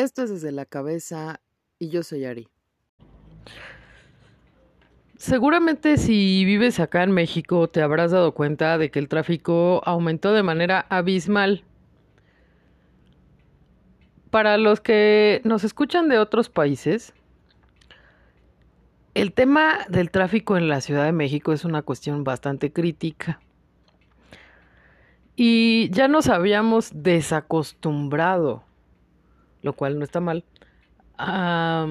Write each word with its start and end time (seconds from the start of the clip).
Esto 0.00 0.22
es 0.22 0.30
desde 0.30 0.50
la 0.50 0.64
cabeza 0.64 1.42
y 1.78 1.90
yo 1.90 2.02
soy 2.02 2.24
Ari. 2.24 2.48
Seguramente 5.18 5.98
si 5.98 6.42
vives 6.46 6.80
acá 6.80 7.02
en 7.02 7.10
México 7.10 7.68
te 7.68 7.82
habrás 7.82 8.10
dado 8.10 8.32
cuenta 8.32 8.78
de 8.78 8.90
que 8.90 8.98
el 8.98 9.08
tráfico 9.08 9.82
aumentó 9.84 10.32
de 10.32 10.42
manera 10.42 10.86
abismal. 10.88 11.64
Para 14.30 14.56
los 14.56 14.80
que 14.80 15.42
nos 15.44 15.64
escuchan 15.64 16.08
de 16.08 16.18
otros 16.18 16.48
países, 16.48 17.12
el 19.12 19.34
tema 19.34 19.80
del 19.90 20.10
tráfico 20.10 20.56
en 20.56 20.68
la 20.70 20.80
Ciudad 20.80 21.04
de 21.04 21.12
México 21.12 21.52
es 21.52 21.66
una 21.66 21.82
cuestión 21.82 22.24
bastante 22.24 22.72
crítica. 22.72 23.38
Y 25.36 25.90
ya 25.90 26.08
nos 26.08 26.28
habíamos 26.28 26.90
desacostumbrado, 26.94 28.64
lo 29.62 29.74
cual 29.74 29.98
no 29.98 30.04
está 30.04 30.20
mal, 30.20 30.44
a 31.18 31.86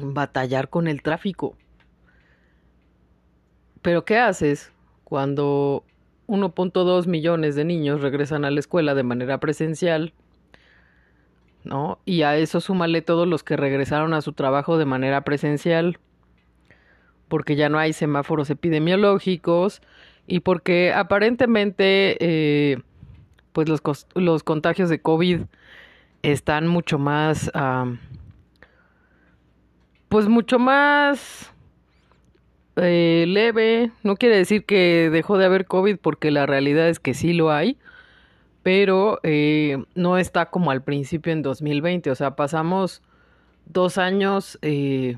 batallar 0.00 0.68
con 0.68 0.88
el 0.88 1.02
tráfico. 1.02 1.56
Pero 3.82 4.04
¿qué 4.04 4.18
haces 4.18 4.72
cuando 5.04 5.84
1.2 6.26 7.06
millones 7.06 7.54
de 7.56 7.64
niños 7.64 8.00
regresan 8.00 8.44
a 8.44 8.50
la 8.50 8.60
escuela 8.60 8.94
de 8.94 9.02
manera 9.02 9.38
presencial? 9.38 10.12
¿No? 11.64 11.98
Y 12.04 12.22
a 12.22 12.36
eso 12.36 12.60
súmale 12.60 13.02
todos 13.02 13.26
los 13.26 13.42
que 13.42 13.56
regresaron 13.56 14.14
a 14.14 14.22
su 14.22 14.32
trabajo 14.32 14.78
de 14.78 14.84
manera 14.84 15.22
presencial, 15.22 15.98
porque 17.28 17.56
ya 17.56 17.68
no 17.68 17.78
hay 17.78 17.92
semáforos 17.92 18.50
epidemiológicos 18.50 19.82
y 20.26 20.40
porque 20.40 20.92
aparentemente 20.92 22.16
eh, 22.20 22.78
pues 23.52 23.68
los, 23.68 23.80
los, 24.14 24.42
contagios 24.42 24.88
de 24.88 25.00
COVID 25.00 25.40
están 26.30 26.66
mucho 26.66 26.98
más, 26.98 27.50
pues 30.08 30.28
mucho 30.28 30.58
más 30.58 31.52
eh, 32.80 33.24
leve, 33.26 33.90
no 34.04 34.16
quiere 34.16 34.36
decir 34.36 34.64
que 34.64 35.10
dejó 35.10 35.36
de 35.36 35.46
haber 35.46 35.66
COVID 35.66 35.96
porque 35.98 36.30
la 36.30 36.46
realidad 36.46 36.88
es 36.88 37.00
que 37.00 37.12
sí 37.12 37.32
lo 37.32 37.50
hay, 37.50 37.76
pero 38.62 39.18
eh, 39.24 39.84
no 39.96 40.16
está 40.16 40.46
como 40.46 40.70
al 40.70 40.84
principio 40.84 41.32
en 41.32 41.42
2020, 41.42 42.10
o 42.10 42.14
sea, 42.14 42.36
pasamos 42.36 43.02
dos 43.66 43.98
años 43.98 44.60
eh, 44.62 45.16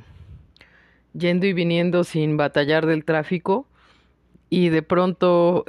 yendo 1.13 1.45
y 1.47 1.53
viniendo 1.53 2.03
sin 2.03 2.39
batallar 2.39 2.87
del 2.87 3.05
tráfico 3.05 3.67
y 4.49 4.71
de 4.71 4.83
pronto 4.83 5.65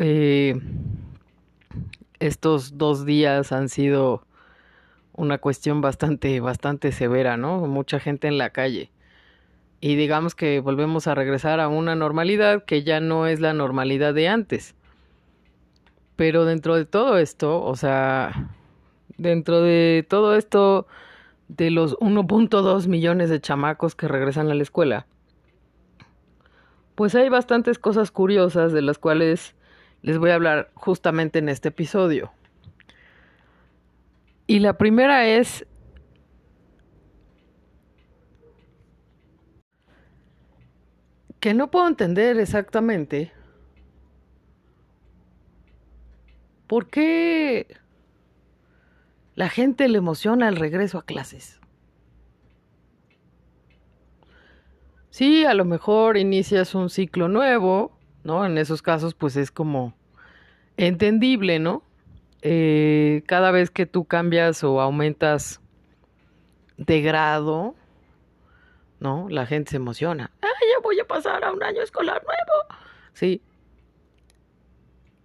estos 2.19 2.77
dos 2.77 3.05
días 3.05 3.51
han 3.51 3.67
sido 3.67 4.23
una 5.13 5.37
cuestión 5.37 5.81
bastante, 5.81 6.39
bastante 6.39 6.91
severa, 6.91 7.37
¿no? 7.37 7.67
Mucha 7.67 7.99
gente 7.99 8.27
en 8.27 8.37
la 8.37 8.51
calle 8.51 8.91
y 9.81 9.95
digamos 9.95 10.35
que 10.35 10.59
volvemos 10.59 11.07
a 11.07 11.15
regresar 11.15 11.59
a 11.59 11.67
una 11.67 11.95
normalidad 11.95 12.63
que 12.63 12.83
ya 12.83 12.99
no 12.99 13.25
es 13.25 13.39
la 13.39 13.53
normalidad 13.53 14.13
de 14.13 14.27
antes. 14.27 14.75
Pero 16.15 16.45
dentro 16.45 16.75
de 16.75 16.85
todo 16.85 17.17
esto, 17.17 17.63
o 17.63 17.75
sea, 17.75 18.51
dentro 19.17 19.61
de 19.61 20.05
todo 20.07 20.35
esto 20.35 20.85
de 21.47 21.71
los 21.71 21.97
1.2 21.97 22.87
millones 22.87 23.31
de 23.31 23.41
chamacos 23.41 23.95
que 23.95 24.07
regresan 24.07 24.51
a 24.51 24.53
la 24.53 24.61
escuela, 24.61 25.07
pues 26.93 27.15
hay 27.15 27.29
bastantes 27.29 27.79
cosas 27.79 28.11
curiosas 28.11 28.73
de 28.73 28.83
las 28.83 28.99
cuales 28.99 29.55
les 30.03 30.19
voy 30.19 30.29
a 30.29 30.35
hablar 30.35 30.69
justamente 30.75 31.39
en 31.39 31.49
este 31.49 31.69
episodio. 31.69 32.31
Y 34.51 34.59
la 34.59 34.77
primera 34.77 35.25
es 35.25 35.65
que 41.39 41.53
no 41.53 41.71
puedo 41.71 41.87
entender 41.87 42.37
exactamente 42.37 43.31
por 46.67 46.89
qué 46.89 47.77
la 49.35 49.47
gente 49.47 49.87
le 49.87 49.99
emociona 49.99 50.49
el 50.49 50.57
regreso 50.57 50.97
a 50.97 51.05
clases. 51.05 51.61
Sí, 55.11 55.45
a 55.45 55.53
lo 55.53 55.63
mejor 55.63 56.17
inicias 56.17 56.75
un 56.75 56.89
ciclo 56.89 57.29
nuevo, 57.29 57.97
¿no? 58.25 58.45
En 58.45 58.57
esos 58.57 58.81
casos, 58.81 59.13
pues 59.13 59.37
es 59.37 59.49
como 59.49 59.93
entendible, 60.75 61.59
¿no? 61.59 61.83
Eh, 62.41 63.23
cada 63.27 63.51
vez 63.51 63.69
que 63.69 63.85
tú 63.85 64.05
cambias 64.05 64.63
o 64.63 64.81
aumentas 64.81 65.61
de 66.77 67.01
grado, 67.01 67.75
¿no? 68.99 69.27
La 69.29 69.45
gente 69.45 69.71
se 69.71 69.77
emociona 69.77 70.31
ya 70.71 70.79
voy 70.81 70.99
a 70.99 71.05
pasar 71.05 71.43
a 71.43 71.51
un 71.51 71.63
año 71.63 71.81
escolar 71.81 72.21
nuevo. 72.23 72.81
Sí. 73.13 73.41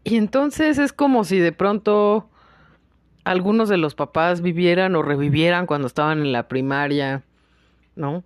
Y 0.04 0.16
entonces 0.16 0.78
es 0.78 0.92
como 0.92 1.24
si 1.24 1.38
de 1.38 1.52
pronto 1.52 2.28
algunos 3.24 3.68
de 3.68 3.76
los 3.76 3.94
papás 3.94 4.40
vivieran 4.40 4.94
o 4.94 5.02
revivieran 5.02 5.66
cuando 5.66 5.88
estaban 5.88 6.20
en 6.20 6.32
la 6.32 6.48
primaria, 6.48 7.24
¿no? 7.96 8.22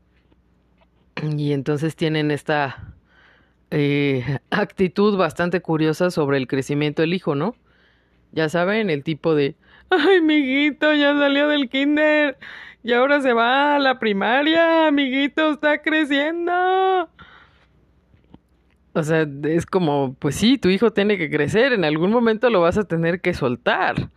Y 1.23 1.53
entonces 1.53 1.97
tienen 1.97 2.31
esta 2.31 2.95
eh, 3.71 4.41
actitud 4.51 5.17
bastante 5.17 5.63
curiosa 5.63 6.11
sobre 6.11 6.37
el 6.37 6.47
crecimiento 6.47 7.03
del 7.03 7.15
hijo, 7.15 7.35
¿no? 7.35 7.55
Ya 8.33 8.49
saben, 8.49 8.91
el 8.91 9.03
tipo 9.03 9.35
de, 9.35 9.57
ay, 9.91 10.19
amiguito, 10.19 10.93
ya 10.95 11.15
salió 11.19 11.49
del 11.49 11.69
kinder 11.69 12.39
y 12.83 12.93
ahora 12.93 13.21
se 13.21 13.33
va 13.33 13.77
a 13.77 13.79
la 13.79 13.99
primaria, 13.99 14.87
amiguito, 14.87 15.51
está 15.51 15.83
creciendo. 15.83 16.53
O 18.93 19.03
sea, 19.03 19.27
es 19.45 19.67
como, 19.67 20.17
pues 20.19 20.35
sí, 20.35 20.59
tu 20.59 20.69
hijo 20.69 20.93
tiene 20.93 21.17
que 21.17 21.31
crecer, 21.31 21.73
en 21.73 21.85
algún 21.85 22.11
momento 22.11 22.51
lo 22.51 22.61
vas 22.61 22.79
a 22.79 22.85
tener 22.85 23.21
que 23.21 23.35
soltar. 23.35 24.11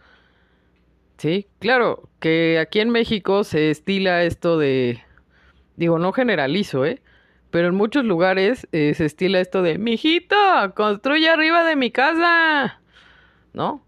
Sí, 1.18 1.48
claro, 1.60 2.10
que 2.20 2.60
aquí 2.60 2.80
en 2.80 2.90
México 2.90 3.44
se 3.44 3.70
estila 3.70 4.24
esto 4.24 4.58
de, 4.58 5.02
digo, 5.76 6.00
no 6.00 6.12
generalizo, 6.12 6.86
¿eh? 6.86 7.02
Pero 7.52 7.68
en 7.68 7.76
muchos 7.76 8.04
lugares 8.04 8.68
eh, 8.72 8.94
se 8.96 9.06
estila 9.06 9.40
esto 9.40 9.62
de, 9.62 9.78
mijito, 9.78 10.36
construye 10.76 11.30
arriba 11.30 11.64
de 11.64 11.76
mi 11.76 11.92
casa, 11.92 12.82
¿no? 13.54 13.84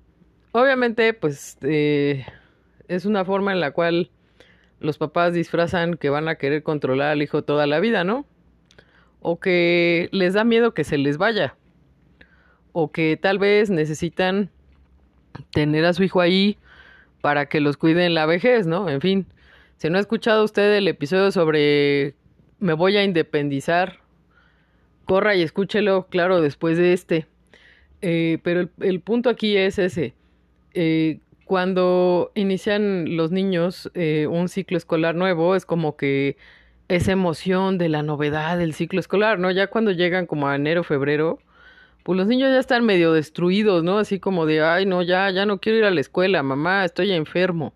Obviamente, 0.56 1.14
pues, 1.14 1.58
eh, 1.64 2.26
es 2.88 3.04
una 3.04 3.26
forma 3.26 3.52
en 3.52 3.60
la 3.60 3.72
cual 3.72 4.10
los 4.80 4.98
papás 4.98 5.34
disfrazan 5.34 5.96
que 5.96 6.10
van 6.10 6.30
a 6.30 6.36
querer 6.36 6.64
controlar 6.64 7.12
al 7.12 7.22
hijo 7.22 7.44
toda 7.44 7.68
la 7.68 7.82
vida, 7.82 8.06
¿no? 8.06 8.26
O 9.20 9.38
que 9.38 10.08
les 10.14 10.34
da 10.34 10.46
miedo 10.46 10.74
que 10.74 10.86
se 10.86 10.98
les 10.98 11.18
vaya. 11.18 11.58
O 12.72 12.90
que 12.94 13.20
tal 13.22 13.38
vez 13.38 13.70
necesitan 13.70 14.50
tener 15.52 15.84
a 15.84 15.92
su 15.92 16.04
hijo 16.04 16.22
ahí 16.22 16.58
para 17.20 17.48
que 17.48 17.60
los 17.60 17.76
cuide 17.76 18.06
en 18.06 18.14
la 18.14 18.26
vejez, 18.26 18.66
¿no? 18.66 18.88
En 18.88 19.02
fin, 19.02 19.26
si 19.76 19.90
no 19.90 19.98
ha 19.98 20.02
escuchado 20.02 20.46
usted 20.46 20.78
el 20.78 20.88
episodio 20.88 21.34
sobre 21.34 22.16
me 22.62 22.72
voy 22.72 22.96
a 22.96 23.04
independizar, 23.04 24.00
corra 25.04 25.36
y 25.36 25.42
escúchelo, 25.42 26.08
claro, 26.08 26.40
después 26.40 26.78
de 26.78 26.94
este. 26.94 27.28
Eh, 28.02 28.38
pero 28.42 28.70
el, 28.80 29.02
punto 29.02 29.30
aquí 29.30 29.58
es 29.58 29.80
ese. 29.80 30.14
Eh, 30.76 31.20
cuando 31.46 32.32
inician 32.36 33.16
los 33.16 33.32
niños 33.32 33.90
eh, 33.94 34.28
un 34.30 34.50
ciclo 34.50 34.78
escolar 34.78 35.16
nuevo, 35.16 35.56
es 35.56 35.66
como 35.66 35.96
que 35.96 36.38
esa 36.90 37.14
emoción 37.14 37.78
de 37.78 37.90
la 37.90 38.04
novedad 38.04 38.58
del 38.58 38.74
ciclo 38.74 39.00
escolar, 39.00 39.40
¿no? 39.40 39.50
Ya 39.52 39.68
cuando 39.68 39.92
llegan 39.92 40.26
como 40.28 40.48
a 40.48 40.56
enero, 40.56 40.84
febrero, 40.84 41.40
pues 42.04 42.18
los 42.18 42.28
niños 42.28 42.52
ya 42.52 42.60
están 42.60 42.86
medio 42.86 43.14
destruidos, 43.14 43.84
¿no? 43.84 43.98
Así 44.00 44.20
como 44.20 44.46
de, 44.46 44.62
ay, 44.64 44.86
no, 44.86 45.02
ya, 45.02 45.30
ya 45.32 45.46
no 45.46 45.60
quiero 45.60 45.80
ir 45.80 45.86
a 45.86 45.92
la 45.92 46.02
escuela, 46.02 46.44
mamá, 46.44 46.84
estoy 46.86 47.12
enfermo. 47.12 47.74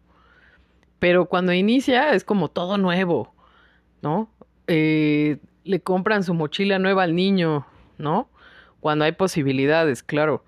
Pero 1.00 1.26
cuando 1.26 1.54
inicia 1.54 2.14
es 2.14 2.24
como 2.24 2.50
todo 2.50 2.78
nuevo, 2.78 3.34
¿no? 4.02 4.30
Eh, 4.68 5.38
le 5.64 5.80
compran 5.80 6.24
su 6.24 6.34
mochila 6.34 6.80
nueva 6.80 7.04
al 7.04 7.16
niño, 7.16 7.66
¿no? 7.98 8.30
Cuando 8.82 9.06
hay 9.06 9.14
posibilidades, 9.14 10.04
claro. 10.04 10.44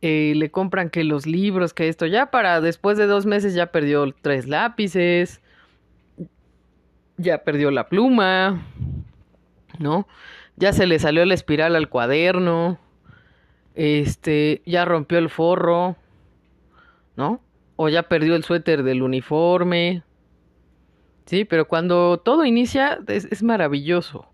Eh, 0.00 0.34
le 0.36 0.50
compran 0.50 0.90
que 0.90 1.02
los 1.02 1.26
libros, 1.26 1.74
que 1.74 1.88
esto, 1.88 2.06
ya 2.06 2.30
para 2.30 2.60
después 2.60 2.96
de 2.98 3.06
dos 3.06 3.26
meses 3.26 3.54
ya 3.54 3.72
perdió 3.72 4.14
tres 4.22 4.46
lápices, 4.46 5.40
ya 7.16 7.38
perdió 7.38 7.72
la 7.72 7.88
pluma, 7.88 8.62
¿no? 9.80 10.06
Ya 10.54 10.72
se 10.72 10.86
le 10.86 11.00
salió 11.00 11.24
la 11.24 11.34
espiral 11.34 11.74
al 11.74 11.88
cuaderno, 11.88 12.78
este, 13.74 14.62
ya 14.64 14.84
rompió 14.84 15.18
el 15.18 15.30
forro, 15.30 15.96
¿no? 17.16 17.40
O 17.74 17.88
ya 17.88 18.04
perdió 18.04 18.36
el 18.36 18.44
suéter 18.44 18.84
del 18.84 19.02
uniforme. 19.02 20.04
Sí, 21.26 21.44
pero 21.44 21.66
cuando 21.66 22.18
todo 22.18 22.44
inicia 22.44 23.00
es, 23.08 23.24
es 23.24 23.42
maravilloso. 23.42 24.26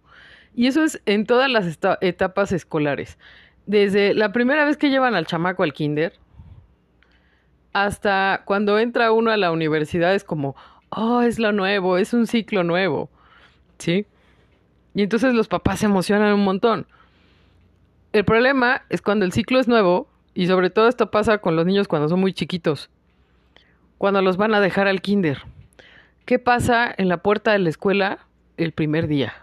Y 0.54 0.66
eso 0.66 0.84
es 0.84 1.00
en 1.06 1.24
todas 1.24 1.50
las 1.50 1.78
etapas 2.02 2.52
escolares 2.52 3.18
desde 3.66 4.14
la 4.14 4.32
primera 4.32 4.64
vez 4.64 4.76
que 4.76 4.90
llevan 4.90 5.14
al 5.14 5.26
chamaco 5.26 5.62
al 5.62 5.72
kinder 5.72 6.12
hasta 7.72 8.42
cuando 8.44 8.78
entra 8.78 9.12
uno 9.12 9.30
a 9.30 9.36
la 9.36 9.50
universidad 9.50 10.14
es 10.14 10.24
como, 10.24 10.54
oh, 10.90 11.22
es 11.22 11.38
lo 11.38 11.52
nuevo, 11.52 11.98
es 11.98 12.14
un 12.14 12.26
ciclo 12.26 12.62
nuevo, 12.62 13.10
¿sí? 13.78 14.06
Y 14.94 15.02
entonces 15.02 15.34
los 15.34 15.48
papás 15.48 15.80
se 15.80 15.86
emocionan 15.86 16.34
un 16.34 16.44
montón. 16.44 16.86
El 18.12 18.24
problema 18.24 18.82
es 18.90 19.02
cuando 19.02 19.24
el 19.24 19.32
ciclo 19.32 19.58
es 19.58 19.66
nuevo, 19.66 20.08
y 20.34 20.46
sobre 20.46 20.70
todo 20.70 20.88
esto 20.88 21.10
pasa 21.10 21.38
con 21.38 21.56
los 21.56 21.66
niños 21.66 21.88
cuando 21.88 22.08
son 22.08 22.20
muy 22.20 22.32
chiquitos, 22.32 22.90
cuando 23.98 24.22
los 24.22 24.36
van 24.36 24.54
a 24.54 24.60
dejar 24.60 24.86
al 24.86 25.00
kinder. 25.00 25.42
¿Qué 26.24 26.38
pasa 26.38 26.94
en 26.96 27.08
la 27.08 27.18
puerta 27.18 27.52
de 27.52 27.58
la 27.58 27.70
escuela 27.70 28.18
el 28.56 28.72
primer 28.72 29.08
día? 29.08 29.34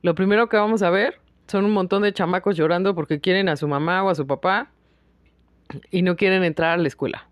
Lo 0.00 0.14
primero 0.14 0.48
que 0.48 0.56
vamos 0.56 0.82
a 0.82 0.90
ver 0.90 1.21
son 1.46 1.64
un 1.64 1.72
montón 1.72 2.02
de 2.02 2.12
chamacos 2.12 2.56
llorando 2.56 2.94
porque 2.94 3.20
quieren 3.20 3.48
a 3.48 3.56
su 3.56 3.68
mamá 3.68 4.02
o 4.02 4.10
a 4.10 4.14
su 4.14 4.26
papá 4.26 4.70
y 5.90 6.02
no 6.02 6.16
quieren 6.16 6.44
entrar 6.44 6.72
a 6.72 6.76
la 6.76 6.88
escuela. 6.88 7.28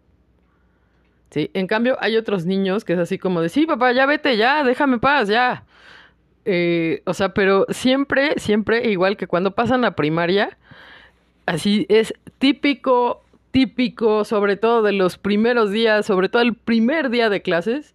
¿Sí? 1.30 1.50
En 1.54 1.66
cambio, 1.66 1.96
hay 2.00 2.16
otros 2.16 2.44
niños 2.44 2.84
que 2.84 2.94
es 2.94 2.98
así 2.98 3.18
como 3.18 3.40
de, 3.40 3.48
sí, 3.48 3.66
papá, 3.66 3.92
ya 3.92 4.04
vete, 4.06 4.36
ya, 4.36 4.64
déjame 4.64 4.98
paz, 4.98 5.28
ya. 5.28 5.64
Eh, 6.44 7.02
o 7.06 7.14
sea, 7.14 7.34
pero 7.34 7.66
siempre, 7.68 8.34
siempre, 8.38 8.90
igual 8.90 9.16
que 9.16 9.28
cuando 9.28 9.54
pasan 9.54 9.84
a 9.84 9.94
primaria, 9.94 10.58
así 11.46 11.86
es 11.88 12.14
típico, 12.38 13.22
típico, 13.52 14.24
sobre 14.24 14.56
todo 14.56 14.82
de 14.82 14.92
los 14.92 15.18
primeros 15.18 15.70
días, 15.70 16.06
sobre 16.06 16.28
todo 16.28 16.42
el 16.42 16.54
primer 16.54 17.10
día 17.10 17.28
de 17.28 17.42
clases, 17.42 17.94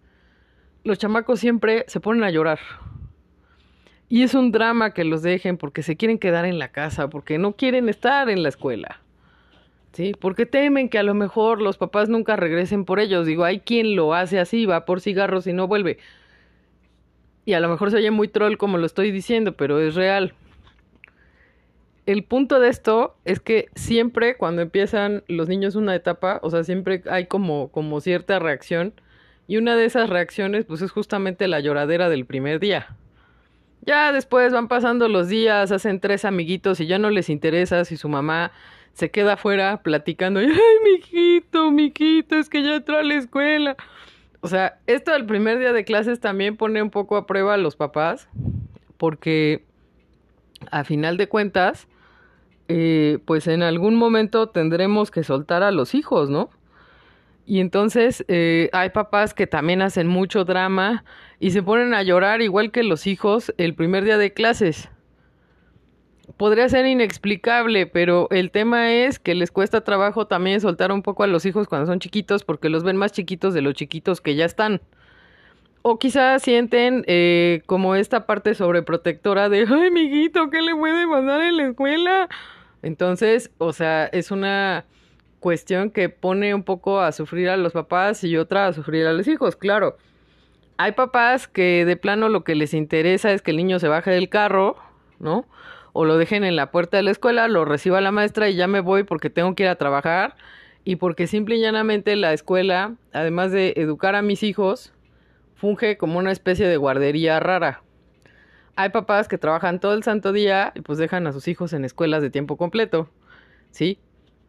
los 0.84 0.98
chamacos 0.98 1.40
siempre 1.40 1.84
se 1.88 2.00
ponen 2.00 2.24
a 2.24 2.30
llorar. 2.30 2.60
Y 4.08 4.22
es 4.22 4.34
un 4.34 4.52
drama 4.52 4.92
que 4.94 5.04
los 5.04 5.22
dejen 5.22 5.56
porque 5.56 5.82
se 5.82 5.96
quieren 5.96 6.18
quedar 6.18 6.44
en 6.44 6.58
la 6.58 6.68
casa, 6.68 7.10
porque 7.10 7.38
no 7.38 7.52
quieren 7.52 7.88
estar 7.88 8.30
en 8.30 8.42
la 8.42 8.48
escuela. 8.48 9.00
¿Sí? 9.92 10.12
Porque 10.20 10.46
temen 10.46 10.88
que 10.88 10.98
a 10.98 11.02
lo 11.02 11.14
mejor 11.14 11.62
los 11.62 11.78
papás 11.78 12.08
nunca 12.08 12.36
regresen 12.36 12.84
por 12.84 13.00
ellos. 13.00 13.26
Digo, 13.26 13.44
hay 13.44 13.60
quien 13.60 13.96
lo 13.96 14.14
hace 14.14 14.38
así, 14.38 14.66
va 14.66 14.84
por 14.84 15.00
cigarros 15.00 15.46
y 15.46 15.52
no 15.52 15.66
vuelve. 15.66 15.98
Y 17.46 17.54
a 17.54 17.60
lo 17.60 17.68
mejor 17.68 17.90
se 17.90 17.96
oye 17.96 18.10
muy 18.10 18.28
troll 18.28 18.56
como 18.58 18.76
lo 18.76 18.86
estoy 18.86 19.10
diciendo, 19.10 19.56
pero 19.56 19.80
es 19.80 19.94
real. 19.94 20.34
El 22.04 22.22
punto 22.22 22.60
de 22.60 22.68
esto 22.68 23.16
es 23.24 23.40
que 23.40 23.68
siempre 23.74 24.36
cuando 24.36 24.62
empiezan 24.62 25.24
los 25.26 25.48
niños 25.48 25.74
una 25.74 25.94
etapa, 25.94 26.38
o 26.42 26.50
sea, 26.50 26.62
siempre 26.62 27.02
hay 27.10 27.26
como, 27.26 27.68
como 27.72 28.00
cierta 28.00 28.38
reacción. 28.38 28.92
Y 29.48 29.56
una 29.56 29.76
de 29.76 29.86
esas 29.86 30.10
reacciones, 30.10 30.64
pues 30.66 30.82
es 30.82 30.90
justamente 30.92 31.48
la 31.48 31.60
lloradera 31.60 32.08
del 32.08 32.26
primer 32.26 32.60
día. 32.60 32.96
Ya 33.86 34.12
después 34.12 34.52
van 34.52 34.66
pasando 34.66 35.08
los 35.08 35.28
días, 35.28 35.70
hacen 35.70 36.00
tres 36.00 36.24
amiguitos 36.24 36.80
y 36.80 36.86
ya 36.86 36.98
no 36.98 37.08
les 37.10 37.30
interesa 37.30 37.84
si 37.84 37.96
su 37.96 38.08
mamá 38.08 38.50
se 38.94 39.10
queda 39.10 39.34
afuera 39.34 39.82
platicando, 39.82 40.40
ay, 40.40 40.50
mijito, 40.84 41.70
mijito, 41.70 42.36
es 42.36 42.48
que 42.48 42.62
ya 42.62 42.76
entró 42.76 42.98
a 42.98 43.04
la 43.04 43.14
escuela. 43.14 43.76
O 44.40 44.48
sea, 44.48 44.78
esto 44.86 45.12
del 45.12 45.26
primer 45.26 45.58
día 45.58 45.72
de 45.72 45.84
clases 45.84 46.18
también 46.18 46.56
pone 46.56 46.82
un 46.82 46.90
poco 46.90 47.16
a 47.16 47.26
prueba 47.26 47.54
a 47.54 47.58
los 47.58 47.76
papás, 47.76 48.28
porque 48.96 49.64
a 50.70 50.82
final 50.82 51.16
de 51.16 51.28
cuentas, 51.28 51.86
eh, 52.68 53.18
pues 53.24 53.46
en 53.46 53.62
algún 53.62 53.94
momento 53.94 54.48
tendremos 54.48 55.10
que 55.10 55.22
soltar 55.22 55.62
a 55.62 55.70
los 55.70 55.94
hijos, 55.94 56.28
¿no? 56.28 56.50
Y 57.46 57.60
entonces 57.60 58.24
eh, 58.26 58.68
hay 58.72 58.90
papás 58.90 59.32
que 59.32 59.46
también 59.46 59.80
hacen 59.80 60.08
mucho 60.08 60.44
drama 60.44 61.04
y 61.38 61.52
se 61.52 61.62
ponen 61.62 61.94
a 61.94 62.02
llorar 62.02 62.42
igual 62.42 62.72
que 62.72 62.82
los 62.82 63.06
hijos 63.06 63.54
el 63.56 63.74
primer 63.74 64.04
día 64.04 64.18
de 64.18 64.32
clases. 64.32 64.90
Podría 66.36 66.68
ser 66.68 66.86
inexplicable, 66.86 67.86
pero 67.86 68.26
el 68.30 68.50
tema 68.50 68.92
es 68.92 69.20
que 69.20 69.36
les 69.36 69.52
cuesta 69.52 69.84
trabajo 69.84 70.26
también 70.26 70.60
soltar 70.60 70.90
un 70.90 71.02
poco 71.02 71.22
a 71.22 71.28
los 71.28 71.46
hijos 71.46 71.68
cuando 71.68 71.86
son 71.86 72.00
chiquitos 72.00 72.42
porque 72.42 72.68
los 72.68 72.82
ven 72.82 72.96
más 72.96 73.12
chiquitos 73.12 73.54
de 73.54 73.62
los 73.62 73.74
chiquitos 73.74 74.20
que 74.20 74.34
ya 74.34 74.44
están. 74.44 74.80
O 75.82 76.00
quizás 76.00 76.42
sienten 76.42 77.04
eh, 77.06 77.62
como 77.66 77.94
esta 77.94 78.26
parte 78.26 78.56
sobreprotectora 78.56 79.48
de, 79.48 79.66
ay, 79.70 79.86
amiguito, 79.86 80.50
¿qué 80.50 80.62
le 80.62 80.74
puede 80.74 81.06
mandar 81.06 81.42
en 81.42 81.58
la 81.58 81.68
escuela? 81.68 82.28
Entonces, 82.82 83.52
o 83.58 83.72
sea, 83.72 84.06
es 84.06 84.32
una 84.32 84.84
cuestión 85.46 85.92
que 85.92 86.08
pone 86.08 86.56
un 86.56 86.64
poco 86.64 86.98
a 86.98 87.12
sufrir 87.12 87.48
a 87.50 87.56
los 87.56 87.72
papás 87.72 88.24
y 88.24 88.36
otra 88.36 88.66
a 88.66 88.72
sufrir 88.72 89.06
a 89.06 89.12
los 89.12 89.28
hijos, 89.28 89.54
claro. 89.54 89.96
Hay 90.76 90.90
papás 90.90 91.46
que 91.46 91.84
de 91.84 91.96
plano 91.96 92.28
lo 92.28 92.42
que 92.42 92.56
les 92.56 92.74
interesa 92.74 93.30
es 93.30 93.42
que 93.42 93.52
el 93.52 93.58
niño 93.58 93.78
se 93.78 93.86
baje 93.86 94.10
del 94.10 94.28
carro, 94.28 94.74
¿no? 95.20 95.46
O 95.92 96.04
lo 96.04 96.18
dejen 96.18 96.42
en 96.42 96.56
la 96.56 96.72
puerta 96.72 96.96
de 96.96 97.04
la 97.04 97.12
escuela, 97.12 97.46
lo 97.46 97.64
reciba 97.64 98.00
la 98.00 98.10
maestra 98.10 98.48
y 98.48 98.56
ya 98.56 98.66
me 98.66 98.80
voy 98.80 99.04
porque 99.04 99.30
tengo 99.30 99.54
que 99.54 99.62
ir 99.62 99.68
a 99.68 99.76
trabajar 99.76 100.34
y 100.82 100.96
porque 100.96 101.28
simple 101.28 101.54
y 101.54 101.60
llanamente 101.60 102.16
la 102.16 102.32
escuela, 102.32 102.96
además 103.12 103.52
de 103.52 103.74
educar 103.76 104.16
a 104.16 104.22
mis 104.22 104.42
hijos, 104.42 104.92
funge 105.54 105.96
como 105.96 106.18
una 106.18 106.32
especie 106.32 106.66
de 106.66 106.76
guardería 106.76 107.38
rara. 107.38 107.84
Hay 108.74 108.88
papás 108.88 109.28
que 109.28 109.38
trabajan 109.38 109.78
todo 109.78 109.94
el 109.94 110.02
santo 110.02 110.32
día 110.32 110.72
y 110.74 110.80
pues 110.80 110.98
dejan 110.98 111.24
a 111.28 111.32
sus 111.32 111.46
hijos 111.46 111.72
en 111.72 111.84
escuelas 111.84 112.20
de 112.20 112.30
tiempo 112.30 112.56
completo, 112.56 113.08
¿sí? 113.70 114.00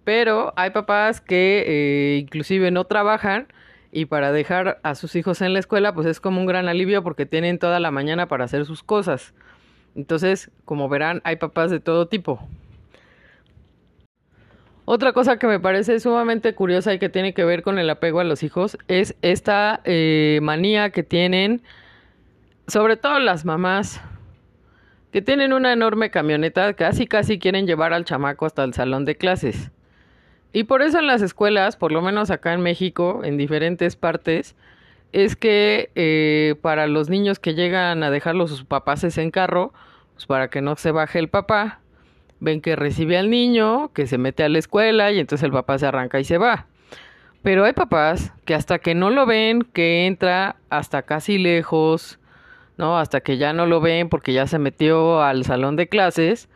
Pero 0.08 0.54
hay 0.56 0.70
papás 0.70 1.20
que 1.20 1.66
eh, 1.68 2.18
inclusive 2.20 2.72
no 2.72 2.86
trabajan 2.86 3.48
y 3.92 4.06
para 4.06 4.32
dejar 4.32 4.80
a 4.82 4.96
sus 4.96 5.18
hijos 5.18 5.42
en 5.42 5.52
la 5.52 5.60
escuela 5.60 5.94
pues 5.94 6.08
es 6.08 6.22
como 6.22 6.40
un 6.40 6.46
gran 6.46 6.70
alivio 6.70 7.04
porque 7.04 7.26
tienen 7.26 7.60
toda 7.60 7.82
la 7.82 7.92
mañana 7.92 8.30
para 8.30 8.46
hacer 8.46 8.66
sus 8.66 8.84
cosas. 8.84 9.34
Entonces, 9.98 10.50
como 10.64 10.88
verán, 10.88 11.20
hay 11.26 11.36
papás 11.36 11.72
de 11.72 11.82
todo 11.82 12.08
tipo. 12.08 12.40
Otra 14.86 15.12
cosa 15.12 15.40
que 15.40 15.48
me 15.48 15.60
parece 15.60 16.00
sumamente 16.00 16.56
curiosa 16.56 16.94
y 16.94 17.00
que 17.00 17.10
tiene 17.10 17.34
que 17.34 17.44
ver 17.44 17.62
con 17.62 17.78
el 17.78 17.90
apego 17.90 18.22
a 18.22 18.24
los 18.24 18.44
hijos 18.44 18.78
es 18.88 19.14
esta 19.22 19.82
eh, 19.84 20.40
manía 20.42 20.92
que 20.92 21.04
tienen, 21.04 21.62
sobre 22.68 22.96
todo 22.96 23.20
las 23.20 23.44
mamás, 23.44 24.00
que 25.12 25.22
tienen 25.22 25.52
una 25.52 25.74
enorme 25.74 26.12
camioneta, 26.12 26.72
casi 26.76 27.08
casi 27.08 27.40
quieren 27.40 27.68
llevar 27.68 27.92
al 27.92 28.06
chamaco 28.06 28.46
hasta 28.46 28.64
el 28.64 28.74
salón 28.74 29.04
de 29.04 29.18
clases. 29.18 29.70
Y 30.54 30.64
por 30.64 30.82
eso 30.82 31.00
en 31.00 31.08
las 31.08 31.22
escuelas, 31.22 31.76
por 31.76 31.92
lo 31.92 32.02
menos 32.02 32.32
acá 32.32 32.54
en 32.54 32.62
México, 32.62 33.22
en 33.24 33.38
diferentes 33.38 33.96
partes, 33.96 34.56
es 35.12 35.36
que 35.36 35.92
eh, 35.96 36.56
para 36.62 36.88
los 36.88 37.10
niños 37.10 37.40
que 37.40 37.54
llegan 37.54 38.04
a 38.04 38.12
dejarlos 38.12 38.50
sus 38.50 38.64
papás 38.64 39.18
en 39.18 39.32
carro, 39.32 39.74
pues 40.14 40.26
para 40.26 40.50
que 40.50 40.62
no 40.62 40.76
se 40.76 40.92
baje 40.92 41.20
el 41.20 41.30
papá, 41.30 41.80
ven 42.40 42.62
que 42.62 42.76
recibe 42.76 43.18
al 43.18 43.30
niño, 43.30 43.92
que 43.94 44.08
se 44.08 44.18
mete 44.18 44.44
a 44.44 44.50
la 44.50 44.60
escuela 44.60 45.12
y 45.12 45.20
entonces 45.20 45.44
el 45.44 45.52
papá 45.52 45.78
se 45.78 45.88
arranca 45.88 46.20
y 46.20 46.24
se 46.24 46.38
va. 46.38 46.68
Pero 47.44 47.66
hay 47.66 47.74
papás 47.74 48.34
que 48.46 48.56
hasta 48.56 48.80
que 48.80 48.96
no 48.96 49.10
lo 49.10 49.26
ven, 49.26 49.62
que 49.62 50.06
entra 50.08 50.58
hasta 50.70 51.04
casi 51.04 51.38
lejos, 51.38 52.20
¿no? 52.78 52.98
Hasta 52.98 53.22
que 53.22 53.38
ya 53.38 53.54
no 53.54 53.66
lo 53.66 53.80
ven 53.80 54.10
porque 54.10 54.34
ya 54.34 54.48
se 54.48 54.60
metió 54.60 55.22
al 55.22 55.46
salón 55.46 55.76
de 55.76 55.88
clases, 55.88 56.50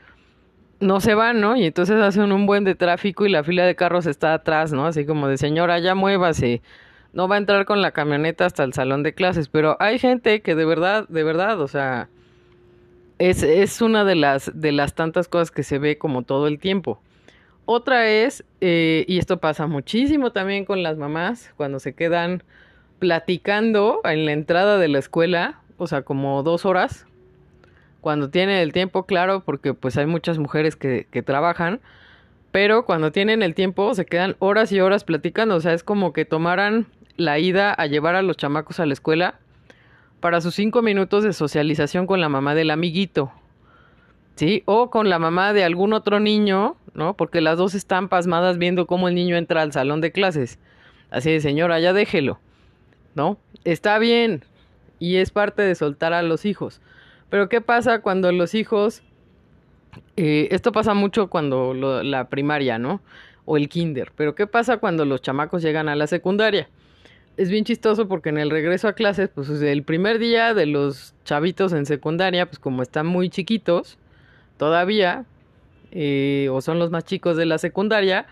no 0.81 0.99
se 0.99 1.13
van, 1.13 1.39
¿no? 1.39 1.55
Y 1.55 1.65
entonces 1.65 2.01
hacen 2.01 2.31
un 2.31 2.45
buen 2.45 2.63
de 2.63 2.75
tráfico 2.75 3.25
y 3.25 3.29
la 3.29 3.43
fila 3.43 3.65
de 3.65 3.75
carros 3.75 4.05
está 4.07 4.33
atrás, 4.33 4.73
¿no? 4.73 4.85
Así 4.85 5.05
como 5.05 5.27
de 5.27 5.37
señora, 5.37 5.79
ya 5.79 5.95
muévase. 5.95 6.61
No 7.13 7.27
va 7.27 7.35
a 7.35 7.37
entrar 7.39 7.65
con 7.65 7.81
la 7.81 7.91
camioneta 7.91 8.45
hasta 8.45 8.63
el 8.63 8.73
salón 8.73 9.03
de 9.03 9.13
clases, 9.13 9.47
pero 9.47 9.77
hay 9.79 9.99
gente 9.99 10.41
que 10.41 10.55
de 10.55 10.65
verdad, 10.65 11.07
de 11.07 11.23
verdad, 11.23 11.61
o 11.61 11.67
sea, 11.67 12.09
es, 13.19 13.43
es 13.43 13.81
una 13.81 14.03
de 14.03 14.15
las, 14.15 14.51
de 14.53 14.71
las 14.71 14.95
tantas 14.95 15.27
cosas 15.27 15.51
que 15.51 15.63
se 15.63 15.77
ve 15.77 15.97
como 15.97 16.23
todo 16.23 16.47
el 16.47 16.59
tiempo. 16.59 16.99
Otra 17.65 18.09
es, 18.09 18.43
eh, 18.59 19.05
y 19.07 19.19
esto 19.19 19.37
pasa 19.37 19.67
muchísimo 19.67 20.31
también 20.31 20.65
con 20.65 20.83
las 20.83 20.97
mamás, 20.97 21.53
cuando 21.57 21.79
se 21.79 21.93
quedan 21.93 22.43
platicando 22.99 24.01
en 24.03 24.25
la 24.25 24.31
entrada 24.31 24.77
de 24.77 24.87
la 24.87 24.99
escuela, 24.99 25.59
o 25.77 25.87
sea, 25.87 26.01
como 26.01 26.43
dos 26.43 26.65
horas, 26.65 27.05
cuando 28.01 28.29
tienen 28.29 28.57
el 28.57 28.73
tiempo, 28.73 29.05
claro, 29.05 29.43
porque 29.45 29.73
pues 29.73 29.97
hay 29.97 30.07
muchas 30.07 30.37
mujeres 30.39 30.75
que, 30.75 31.07
que 31.09 31.21
trabajan, 31.21 31.79
pero 32.51 32.85
cuando 32.85 33.11
tienen 33.11 33.43
el 33.43 33.55
tiempo 33.55 33.93
se 33.93 34.05
quedan 34.05 34.35
horas 34.39 34.71
y 34.71 34.79
horas 34.81 35.03
platicando, 35.03 35.55
o 35.55 35.61
sea, 35.61 35.73
es 35.73 35.83
como 35.83 36.11
que 36.11 36.25
tomaran 36.25 36.87
la 37.15 37.39
ida 37.39 37.73
a 37.73 37.85
llevar 37.85 38.15
a 38.15 38.21
los 38.21 38.37
chamacos 38.37 38.79
a 38.79 38.85
la 38.85 38.93
escuela 38.93 39.35
para 40.19 40.41
sus 40.41 40.55
cinco 40.55 40.81
minutos 40.81 41.23
de 41.23 41.33
socialización 41.33 42.07
con 42.07 42.19
la 42.21 42.29
mamá 42.29 42.55
del 42.55 42.71
amiguito, 42.71 43.31
¿sí? 44.35 44.63
O 44.65 44.89
con 44.89 45.09
la 45.09 45.19
mamá 45.19 45.53
de 45.53 45.63
algún 45.63 45.93
otro 45.93 46.19
niño, 46.19 46.75
¿no? 46.93 47.15
Porque 47.15 47.41
las 47.41 47.57
dos 47.57 47.73
están 47.73 48.09
pasmadas 48.09 48.57
viendo 48.57 48.87
cómo 48.87 49.07
el 49.07 49.15
niño 49.15 49.35
entra 49.35 49.61
al 49.61 49.71
salón 49.71 50.01
de 50.01 50.11
clases. 50.11 50.59
Así 51.09 51.31
de, 51.31 51.41
señora, 51.41 51.79
ya 51.79 51.93
déjelo, 51.93 52.39
¿no? 53.15 53.37
Está 53.63 53.97
bien 53.99 54.43
y 54.99 55.17
es 55.17 55.31
parte 55.31 55.61
de 55.63 55.75
soltar 55.75 56.13
a 56.13 56.21
los 56.21 56.45
hijos. 56.45 56.81
Pero 57.31 57.49
¿qué 57.49 57.61
pasa 57.61 58.01
cuando 58.01 58.31
los 58.31 58.53
hijos... 58.53 59.01
Eh, 60.17 60.49
esto 60.51 60.71
pasa 60.71 60.93
mucho 60.93 61.27
cuando 61.29 61.73
la 61.73 62.25
primaria, 62.29 62.77
¿no? 62.77 63.01
O 63.45 63.57
el 63.57 63.69
kinder. 63.69 64.11
Pero 64.15 64.35
¿qué 64.35 64.47
pasa 64.47 64.77
cuando 64.77 65.05
los 65.05 65.21
chamacos 65.21 65.63
llegan 65.63 65.89
a 65.89 65.95
la 65.95 66.07
secundaria? 66.07 66.69
Es 67.37 67.49
bien 67.49 67.63
chistoso 67.63 68.09
porque 68.09 68.29
en 68.29 68.37
el 68.37 68.49
regreso 68.49 68.89
a 68.89 68.93
clases, 68.93 69.29
pues 69.33 69.49
el 69.49 69.83
primer 69.83 70.19
día 70.19 70.53
de 70.53 70.65
los 70.65 71.15
chavitos 71.23 71.71
en 71.71 71.85
secundaria, 71.85 72.45
pues 72.45 72.59
como 72.59 72.83
están 72.83 73.07
muy 73.07 73.29
chiquitos 73.29 73.97
todavía, 74.57 75.23
eh, 75.91 76.49
o 76.51 76.59
son 76.59 76.79
los 76.79 76.91
más 76.91 77.05
chicos 77.05 77.37
de 77.37 77.45
la 77.45 77.57
secundaria, 77.57 78.27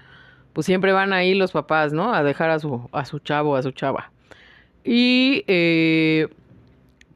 pues 0.51 0.65
siempre 0.65 0.91
van 0.91 1.13
ahí 1.13 1.35
los 1.35 1.53
papás, 1.53 1.93
¿no? 1.93 2.13
A 2.13 2.21
dejar 2.21 2.49
a 2.49 2.59
su, 2.59 2.89
a 2.91 3.05
su 3.05 3.19
chavo, 3.19 3.55
a 3.55 3.63
su 3.63 3.71
chava. 3.71 4.11
Y 4.83 5.45
eh, 5.47 6.27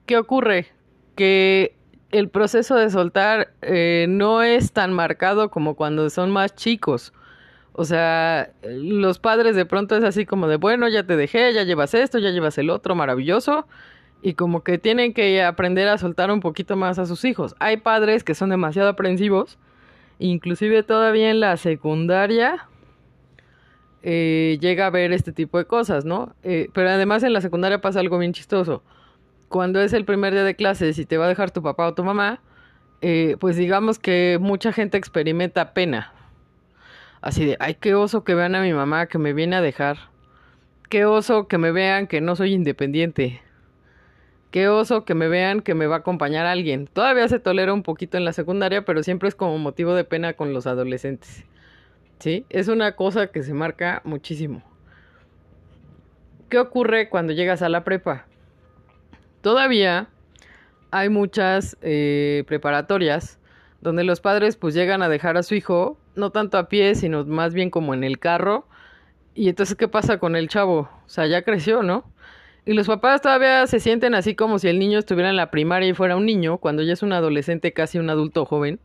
¿qué 0.06 0.18
ocurre? 0.18 0.68
Que 1.16 1.76
el 2.14 2.30
proceso 2.30 2.76
de 2.76 2.90
soltar 2.90 3.54
eh, 3.62 4.06
no 4.08 4.44
es 4.44 4.72
tan 4.72 4.94
marcado 4.94 5.50
como 5.50 5.76
cuando 5.76 6.10
son 6.10 6.32
más 6.32 6.56
chicos. 6.56 7.12
O 7.74 7.86
sea, 7.86 8.52
los 8.62 9.18
padres 9.18 9.56
de 9.56 9.66
pronto 9.66 9.96
es 9.96 10.04
así 10.04 10.28
como 10.28 10.48
de, 10.48 10.58
bueno, 10.58 10.88
ya 10.88 11.04
te 11.04 11.16
dejé, 11.16 11.54
ya 11.54 11.64
llevas 11.64 11.96
esto, 11.96 12.20
ya 12.20 12.30
llevas 12.30 12.58
el 12.60 12.70
otro, 12.70 12.94
maravilloso. 12.94 13.68
Y 14.22 14.36
como 14.36 14.64
que 14.64 14.78
tienen 14.78 15.14
que 15.14 15.44
aprender 15.44 15.88
a 15.88 15.98
soltar 15.98 16.32
un 16.32 16.40
poquito 16.40 16.76
más 16.76 17.00
a 17.00 17.08
sus 17.08 17.26
hijos. 17.26 17.56
Hay 17.60 17.78
padres 17.78 18.24
que 18.24 18.36
son 18.36 18.50
demasiado 18.50 18.90
aprensivos, 18.90 19.58
inclusive 20.20 20.84
todavía 20.84 21.32
en 21.32 21.40
la 21.40 21.58
secundaria 21.58 22.68
eh, 24.04 24.60
llega 24.62 24.86
a 24.86 24.90
ver 24.92 25.12
este 25.14 25.32
tipo 25.32 25.58
de 25.58 25.66
cosas, 25.66 26.06
¿no? 26.06 26.36
Eh, 26.44 26.70
pero 26.74 26.90
además 26.90 27.24
en 27.24 27.34
la 27.34 27.42
secundaria 27.42 27.82
pasa 27.82 28.00
algo 28.00 28.20
bien 28.20 28.34
chistoso 28.34 28.84
cuando 29.54 29.82
es 29.82 29.94
el 29.94 30.04
primer 30.04 30.34
día 30.34 30.44
de 30.44 30.56
clases 30.56 30.98
y 30.98 31.06
te 31.06 31.20
va 31.20 31.26
a 31.26 31.28
dejar 31.28 31.52
tu 31.52 31.62
papá 31.62 31.86
o 31.86 31.94
tu 31.94 32.04
mamá, 32.04 32.42
eh, 33.02 33.38
pues 33.40 33.56
digamos 33.56 34.00
que 34.00 34.40
mucha 34.42 34.74
gente 34.74 34.98
experimenta 34.98 35.76
pena. 35.76 36.12
Así 37.22 37.46
de, 37.46 37.56
ay, 37.60 37.76
qué 37.76 37.94
oso 37.94 38.24
que 38.24 38.34
vean 38.34 38.56
a 38.56 38.64
mi 38.64 38.74
mamá 38.74 39.06
que 39.06 39.20
me 39.20 39.32
viene 39.32 39.56
a 39.56 39.62
dejar. 39.62 40.10
Qué 40.90 41.06
oso 41.06 41.48
que 41.48 41.60
me 41.60 41.72
vean 41.72 42.08
que 42.08 42.20
no 42.20 42.36
soy 42.36 42.52
independiente. 42.52 43.44
Qué 44.50 44.70
oso 44.70 45.06
que 45.06 45.14
me 45.14 45.28
vean 45.28 45.62
que 45.62 45.76
me 45.76 45.86
va 45.86 45.98
a 45.98 46.00
acompañar 46.00 46.48
alguien. 46.48 46.88
Todavía 46.88 47.28
se 47.28 47.38
tolera 47.38 47.76
un 47.76 47.84
poquito 47.84 48.18
en 48.18 48.26
la 48.26 48.34
secundaria, 48.34 48.86
pero 48.86 49.04
siempre 49.04 49.30
es 49.30 49.36
como 49.36 49.60
motivo 49.60 49.94
de 49.94 50.04
pena 50.04 50.34
con 50.34 50.52
los 50.52 50.66
adolescentes. 50.66 51.46
¿Sí? 52.18 52.48
Es 52.50 52.70
una 52.70 52.94
cosa 52.96 53.28
que 53.28 53.44
se 53.44 53.54
marca 53.54 54.02
muchísimo. 54.04 54.64
¿Qué 56.50 56.58
ocurre 56.58 57.08
cuando 57.08 57.34
llegas 57.34 57.62
a 57.62 57.70
la 57.70 57.84
prepa? 57.84 58.26
Todavía 59.44 60.08
hay 60.92 61.10
muchas 61.10 61.76
eh, 61.82 62.46
preparatorias 62.48 63.40
donde 63.82 64.06
los 64.06 64.22
padres 64.22 64.56
pues 64.56 64.74
llegan 64.74 65.02
a 65.02 65.10
dejar 65.10 65.36
a 65.36 65.44
su 65.44 65.54
hijo, 65.54 65.98
no 66.16 66.30
tanto 66.30 66.58
a 66.58 66.70
pie, 66.70 66.96
sino 66.96 67.26
más 67.26 67.54
bien 67.54 67.70
como 67.70 67.94
en 67.94 68.06
el 68.06 68.20
carro. 68.20 68.66
Y 69.36 69.50
entonces, 69.50 69.76
¿qué 69.76 69.90
pasa 69.90 70.18
con 70.18 70.38
el 70.38 70.48
chavo? 70.48 70.90
O 71.06 71.10
sea, 71.10 71.28
ya 71.28 71.42
creció, 71.42 71.84
¿no? 71.84 72.06
Y 72.66 72.72
los 72.72 72.88
papás 72.88 73.22
todavía 73.22 73.68
se 73.68 73.82
sienten 73.82 74.16
así 74.16 74.34
como 74.34 74.60
si 74.60 74.70
el 74.70 74.80
niño 74.80 74.98
estuviera 74.98 75.30
en 75.30 75.36
la 75.36 75.52
primaria 75.52 75.90
y 75.90 75.94
fuera 75.94 76.16
un 76.16 76.26
niño, 76.26 76.58
cuando 76.60 76.82
ya 76.82 76.94
es 76.94 77.04
un 77.04 77.12
adolescente, 77.12 77.74
casi 77.74 78.00
un 78.00 78.10
adulto 78.10 78.46
joven. 78.46 78.80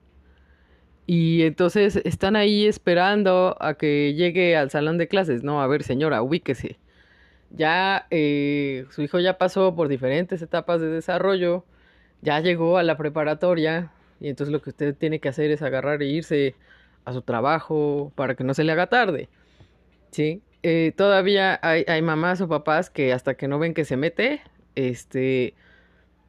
Y 1.06 1.42
entonces 1.42 2.00
están 2.04 2.34
ahí 2.34 2.66
esperando 2.66 3.56
a 3.60 3.74
que 3.74 4.14
llegue 4.14 4.56
al 4.56 4.70
salón 4.70 4.98
de 4.98 5.06
clases. 5.06 5.44
No, 5.44 5.62
a 5.62 5.68
ver, 5.68 5.84
señora, 5.84 6.20
ubíquese 6.20 6.80
ya 7.50 8.06
eh, 8.10 8.86
su 8.90 9.02
hijo 9.02 9.20
ya 9.20 9.38
pasó 9.38 9.74
por 9.74 9.88
diferentes 9.88 10.42
etapas 10.42 10.80
de 10.80 10.88
desarrollo, 10.88 11.64
ya 12.22 12.40
llegó 12.40 12.78
a 12.78 12.82
la 12.82 12.96
preparatoria 12.96 13.90
y 14.20 14.28
entonces 14.28 14.52
lo 14.52 14.60
que 14.60 14.70
usted 14.70 14.94
tiene 14.96 15.20
que 15.20 15.28
hacer 15.28 15.50
es 15.50 15.62
agarrar 15.62 16.02
e 16.02 16.06
irse 16.06 16.54
a 17.04 17.12
su 17.12 17.22
trabajo 17.22 18.12
para 18.14 18.34
que 18.34 18.44
no 18.44 18.54
se 18.54 18.64
le 18.64 18.72
haga 18.72 18.88
tarde. 18.88 19.28
¿Sí? 20.10 20.42
Eh, 20.62 20.92
todavía 20.96 21.58
hay, 21.62 21.84
hay, 21.86 22.02
mamás 22.02 22.40
o 22.40 22.48
papás 22.48 22.90
que 22.90 23.12
hasta 23.12 23.34
que 23.34 23.48
no 23.48 23.58
ven 23.58 23.74
que 23.74 23.84
se 23.84 23.96
mete, 23.96 24.42
este... 24.74 25.54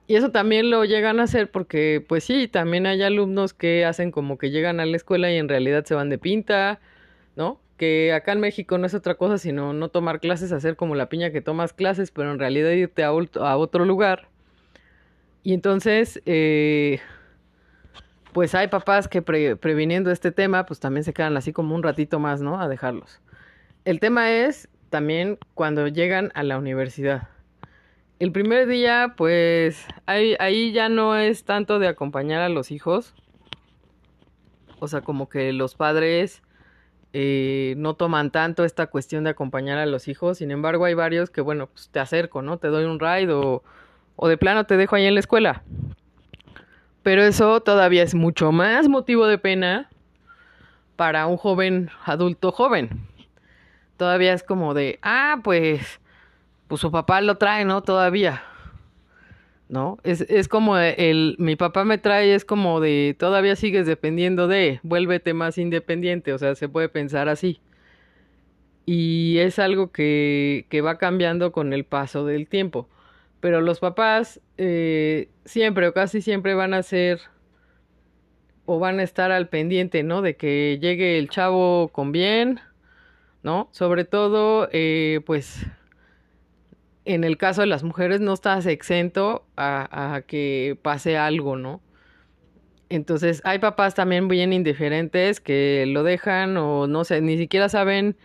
Y 0.08 0.16
eso 0.16 0.32
también 0.32 0.72
lo 0.72 0.86
llegan 0.86 1.20
a 1.20 1.24
hacer 1.24 1.52
porque, 1.52 2.04
pues 2.08 2.24
sí, 2.24 2.48
también 2.48 2.88
hay 2.88 3.04
alumnos 3.04 3.54
que 3.54 3.86
hacen 3.86 4.12
como 4.12 4.40
que 4.40 4.50
llegan 4.50 4.80
a 4.80 4.86
la 4.88 4.98
escuela 4.98 5.32
y 5.32 5.38
en 5.38 5.48
realidad 5.48 5.86
se 5.86 5.94
van 5.94 6.10
de 6.10 6.18
pinta, 6.18 6.80
¿no? 7.36 7.62
Que 7.80 8.12
acá 8.14 8.34
en 8.34 8.42
México 8.42 8.78
no 8.78 8.86
es 8.86 8.94
otra 8.94 9.16
cosa 9.16 9.38
sino 9.38 9.74
no 9.74 9.88
tomar 9.90 10.20
clases, 10.20 10.52
hacer 10.52 10.76
como 10.76 10.96
la 10.96 11.08
piña 11.08 11.32
que 11.32 11.42
tomas 11.42 11.74
clases, 11.74 12.12
pero 12.12 12.32
en 12.32 12.38
realidad 12.38 12.72
irte 12.72 13.04
a, 13.04 13.14
otro 13.14 13.86
lugar. 13.86 14.28
Y 15.42 15.54
entonces, 15.54 16.22
eh, 16.26 17.00
pues 18.34 18.54
hay 18.54 18.68
papás 18.68 19.08
que 19.08 19.22
previniendo 19.22 20.12
este 20.12 20.32
tema, 20.32 20.66
pues 20.66 20.82
también 20.82 21.06
se 21.06 21.14
quedan 21.14 21.38
así 21.38 21.54
como 21.54 21.74
un 21.74 21.82
ratito 21.82 22.20
más, 22.20 22.42
¿no? 22.42 22.60
A 22.60 22.68
dejarlos. 22.68 23.22
El 23.86 24.02
tema 24.02 24.30
es 24.30 24.68
también 24.90 25.40
cuando 25.54 25.88
llegan 25.88 26.32
a 26.36 26.44
la 26.44 26.58
universidad. 26.58 27.30
El 28.20 28.34
primer 28.34 28.68
día, 28.68 29.14
pues 29.16 29.88
ahí, 30.06 30.36
ahí 30.40 30.74
ya 30.74 30.90
no 30.90 31.16
es 31.16 31.46
tanto 31.46 31.80
de 31.80 31.88
acompañar 31.88 32.42
a 32.42 32.50
los 32.50 32.72
hijos. 32.72 33.16
O 34.80 34.90
sea, 34.90 35.00
como 35.00 35.30
que 35.30 35.54
los 35.54 35.76
padres 35.76 36.42
eh, 37.14 37.74
no 37.78 37.96
toman 37.96 38.32
tanto 38.32 38.64
esta 38.64 38.88
cuestión 38.88 39.24
de 39.24 39.32
acompañar 39.32 39.78
a 39.78 39.86
los 39.86 40.08
hijos. 40.08 40.38
Sin 40.38 40.52
embargo, 40.52 40.86
hay 40.86 40.94
varios 40.94 41.30
que, 41.30 41.42
bueno, 41.42 41.68
pues 41.68 41.90
te 41.90 42.00
acerco, 42.00 42.42
¿no? 42.42 42.58
Te 42.58 42.68
doy 42.68 42.86
un 42.86 43.00
ride 43.00 43.32
o, 43.34 43.64
o 44.16 44.28
de 44.28 44.38
plano 44.38 44.66
te 44.66 44.78
dejo 44.78 44.96
ahí 44.96 45.06
en 45.06 45.16
la 45.16 45.20
escuela. 45.20 45.64
Pero 47.04 47.24
eso 47.24 47.62
todavía 47.62 48.04
es 48.04 48.14
mucho 48.14 48.52
más 48.52 48.88
motivo 48.88 49.26
de 49.26 49.38
pena 49.38 49.90
para 50.96 51.28
un 51.28 51.38
joven 51.38 51.90
adulto 52.06 52.52
joven. 52.52 53.08
Todavía 53.98 54.34
es 54.34 54.44
como 54.44 54.74
de, 54.74 55.00
ah, 55.02 55.40
pues, 55.44 56.00
pues 56.68 56.82
su 56.82 56.92
papá 56.92 57.22
lo 57.22 57.36
trae, 57.38 57.66
¿no? 57.66 57.82
Todavía. 57.82 58.44
¿No? 59.70 60.00
Es, 60.04 60.22
es 60.22 60.48
como 60.48 60.78
el, 60.78 61.36
mi 61.40 61.56
papá 61.56 61.86
me 61.86 61.98
trae, 61.98 62.34
es 62.34 62.44
como 62.44 62.82
de, 62.82 63.16
todavía 63.18 63.56
sigues 63.56 63.86
dependiendo 63.86 64.48
de, 64.48 64.80
vuélvete 64.84 65.34
más 65.34 65.58
independiente, 65.58 66.34
o 66.34 66.38
sea, 66.38 66.56
se 66.56 66.68
puede 66.68 66.90
pensar 66.90 67.30
así. 67.30 67.62
Y 68.86 69.38
es 69.38 69.60
algo 69.60 69.92
que, 69.92 70.66
que 70.70 70.82
va 70.82 70.98
cambiando 70.98 71.52
con 71.52 71.74
el 71.74 71.86
paso 71.86 72.26
del 72.26 72.48
tiempo. 72.48 72.90
Pero 73.40 73.62
los 73.62 73.80
papás 73.80 74.42
eh, 74.58 75.30
siempre 75.46 75.88
o 75.88 75.94
casi 75.94 76.22
siempre 76.22 76.56
van 76.56 76.74
a 76.74 76.82
ser 76.84 77.22
o 78.66 78.80
van 78.80 79.00
a 79.00 79.04
estar 79.04 79.32
al 79.32 79.50
pendiente, 79.50 80.04
¿no? 80.04 80.22
De 80.22 80.36
que 80.36 80.80
llegue 80.82 81.20
el 81.20 81.30
chavo 81.30 81.90
con 81.90 82.12
bien, 82.12 82.60
¿no? 83.44 83.70
Sobre 83.72 84.06
todo, 84.06 84.70
eh, 84.72 85.22
pues 85.26 85.66
en 87.10 87.24
el 87.24 87.38
caso 87.38 87.62
de 87.62 87.68
las 87.68 87.84
mujeres 87.84 88.22
no 88.22 88.34
estás 88.34 88.68
exento 88.68 89.44
a, 89.58 90.22
que 90.28 90.78
pase 90.80 91.18
algo, 91.18 91.56
¿no? 91.58 91.82
Entonces 92.90 93.42
hay 93.46 93.58
papás 93.58 93.96
también 93.96 94.28
bien 94.28 94.54
indiferentes 94.54 95.40
que 95.40 95.86
lo 95.88 96.04
dejan 96.04 96.56
o 96.58 96.86
no 96.86 97.04
sé, 97.06 97.22
ni 97.22 97.36
siquiera 97.38 97.68
saben 97.68 98.16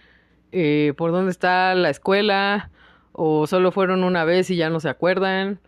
eh, 0.52 0.92
por 0.98 1.12
dónde 1.12 1.30
está 1.30 1.74
la 1.74 1.88
escuela 1.88 2.70
o 3.12 3.46
solo 3.46 3.72
fueron 3.72 4.04
una 4.04 4.24
vez 4.24 4.50
y 4.50 4.56
ya 4.56 4.68
no 4.68 4.80
se 4.80 4.90
acuerdan 4.90 5.60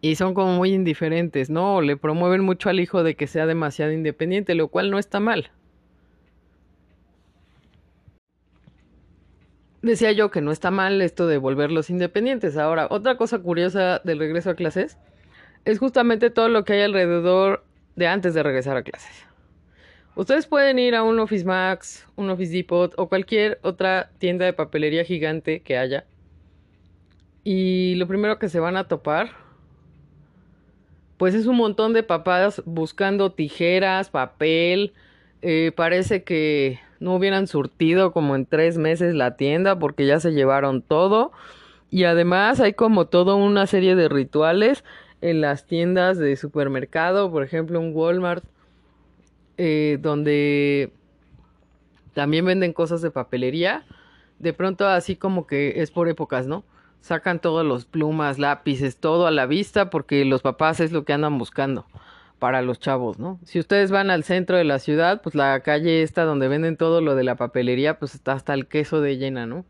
y 0.00 0.16
son 0.16 0.34
como 0.34 0.56
muy 0.56 0.72
indiferentes, 0.72 1.50
¿no? 1.50 1.80
Le 1.80 1.96
promueven 1.96 2.42
mucho 2.42 2.70
al 2.70 2.80
hijo 2.80 3.04
de 3.04 3.14
que 3.14 3.28
sea 3.28 3.46
demasiado 3.46 3.92
independiente, 3.92 4.56
lo 4.56 4.66
cual 4.66 4.90
no 4.90 4.98
está 4.98 5.20
mal. 5.20 5.52
Decía 9.82 10.12
yo 10.12 10.30
que 10.30 10.40
no 10.40 10.52
está 10.52 10.70
mal 10.70 11.00
esto 11.02 11.26
de 11.26 11.38
volverlos 11.38 11.90
independientes. 11.90 12.56
Ahora, 12.56 12.88
otra 12.90 13.16
cosa 13.16 13.38
curiosa 13.38 14.00
del 14.04 14.18
regreso 14.18 14.50
a 14.50 14.54
clases 14.54 14.98
es 15.64 15.78
justamente 15.78 16.30
todo 16.30 16.48
lo 16.48 16.64
que 16.64 16.74
hay 16.74 16.82
alrededor 16.82 17.64
de 17.96 18.06
antes 18.06 18.34
de 18.34 18.42
regresar 18.42 18.76
a 18.76 18.82
clases. 18.82 19.26
Ustedes 20.14 20.46
pueden 20.46 20.78
ir 20.78 20.96
a 20.96 21.04
un 21.04 21.18
Office 21.20 21.44
Max, 21.44 22.06
un 22.16 22.28
Office 22.30 22.52
Depot 22.52 22.92
o 22.96 23.08
cualquier 23.08 23.60
otra 23.62 24.10
tienda 24.18 24.44
de 24.46 24.52
papelería 24.52 25.04
gigante 25.04 25.60
que 25.60 25.78
haya. 25.78 26.06
Y 27.44 27.94
lo 27.94 28.08
primero 28.08 28.38
que 28.38 28.48
se 28.48 28.58
van 28.58 28.76
a 28.76 28.88
topar, 28.88 29.30
pues 31.18 31.34
es 31.34 31.46
un 31.46 31.56
montón 31.56 31.92
de 31.92 32.02
papás 32.02 32.62
buscando 32.66 33.32
tijeras, 33.32 34.10
papel. 34.10 34.92
Eh, 35.40 35.72
parece 35.76 36.24
que 36.24 36.80
no 37.00 37.14
hubieran 37.14 37.46
surtido 37.46 38.12
como 38.12 38.34
en 38.36 38.46
tres 38.46 38.78
meses 38.78 39.14
la 39.14 39.36
tienda 39.36 39.78
porque 39.78 40.06
ya 40.06 40.20
se 40.20 40.32
llevaron 40.32 40.82
todo. 40.82 41.32
Y 41.90 42.04
además 42.04 42.60
hay 42.60 42.74
como 42.74 43.06
toda 43.06 43.34
una 43.34 43.66
serie 43.66 43.94
de 43.94 44.08
rituales 44.08 44.84
en 45.20 45.40
las 45.40 45.66
tiendas 45.66 46.18
de 46.18 46.36
supermercado, 46.36 47.30
por 47.30 47.42
ejemplo 47.42 47.80
un 47.80 47.94
Walmart, 47.94 48.44
eh, 49.56 49.98
donde 50.00 50.92
también 52.14 52.44
venden 52.44 52.72
cosas 52.72 53.00
de 53.02 53.10
papelería. 53.10 53.84
De 54.38 54.52
pronto 54.52 54.86
así 54.86 55.16
como 55.16 55.46
que 55.46 55.80
es 55.82 55.90
por 55.90 56.08
épocas, 56.08 56.46
¿no? 56.46 56.62
Sacan 57.00 57.40
todos 57.40 57.64
los 57.64 57.86
plumas, 57.86 58.38
lápices, 58.38 58.96
todo 58.96 59.26
a 59.26 59.30
la 59.30 59.46
vista 59.46 59.90
porque 59.90 60.24
los 60.24 60.42
papás 60.42 60.80
es 60.80 60.92
lo 60.92 61.04
que 61.04 61.12
andan 61.12 61.38
buscando 61.38 61.86
para 62.38 62.62
los 62.62 62.78
chavos, 62.78 63.18
¿no? 63.18 63.38
Si 63.44 63.58
ustedes 63.58 63.90
van 63.90 64.10
al 64.10 64.24
centro 64.24 64.56
de 64.56 64.64
la 64.64 64.78
ciudad, 64.78 65.20
pues 65.22 65.34
la 65.34 65.60
calle 65.60 66.02
esta 66.02 66.24
donde 66.24 66.48
venden 66.48 66.76
todo 66.76 67.00
lo 67.00 67.14
de 67.14 67.24
la 67.24 67.36
papelería, 67.36 67.98
pues 67.98 68.14
está 68.14 68.32
hasta 68.32 68.54
el 68.54 68.66
queso 68.66 69.00
de 69.00 69.16
llena, 69.16 69.46
¿no? 69.46 69.64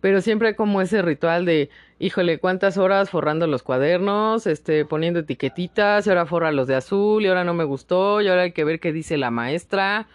Pero 0.00 0.22
siempre 0.22 0.56
como 0.56 0.80
ese 0.80 1.02
ritual 1.02 1.44
de, 1.44 1.68
híjole, 1.98 2.38
cuántas 2.38 2.78
horas 2.78 3.10
forrando 3.10 3.46
los 3.46 3.62
cuadernos, 3.62 4.46
este, 4.46 4.86
poniendo 4.86 5.20
etiquetitas, 5.20 6.06
y 6.06 6.10
ahora 6.10 6.24
forra 6.24 6.52
los 6.52 6.66
de 6.66 6.74
azul, 6.74 7.22
y 7.22 7.28
ahora 7.28 7.44
no 7.44 7.52
me 7.52 7.64
gustó, 7.64 8.22
y 8.22 8.28
ahora 8.28 8.42
hay 8.42 8.52
que 8.52 8.64
ver 8.64 8.80
qué 8.80 8.92
dice 8.92 9.18
la 9.18 9.30
maestra, 9.30 10.08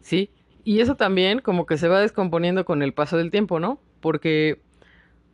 ¿sí? 0.00 0.30
Y 0.62 0.80
eso 0.80 0.94
también 0.94 1.40
como 1.40 1.66
que 1.66 1.78
se 1.78 1.88
va 1.88 2.00
descomponiendo 2.00 2.64
con 2.64 2.82
el 2.82 2.94
paso 2.94 3.16
del 3.16 3.32
tiempo, 3.32 3.58
¿no? 3.58 3.80
Porque 4.00 4.60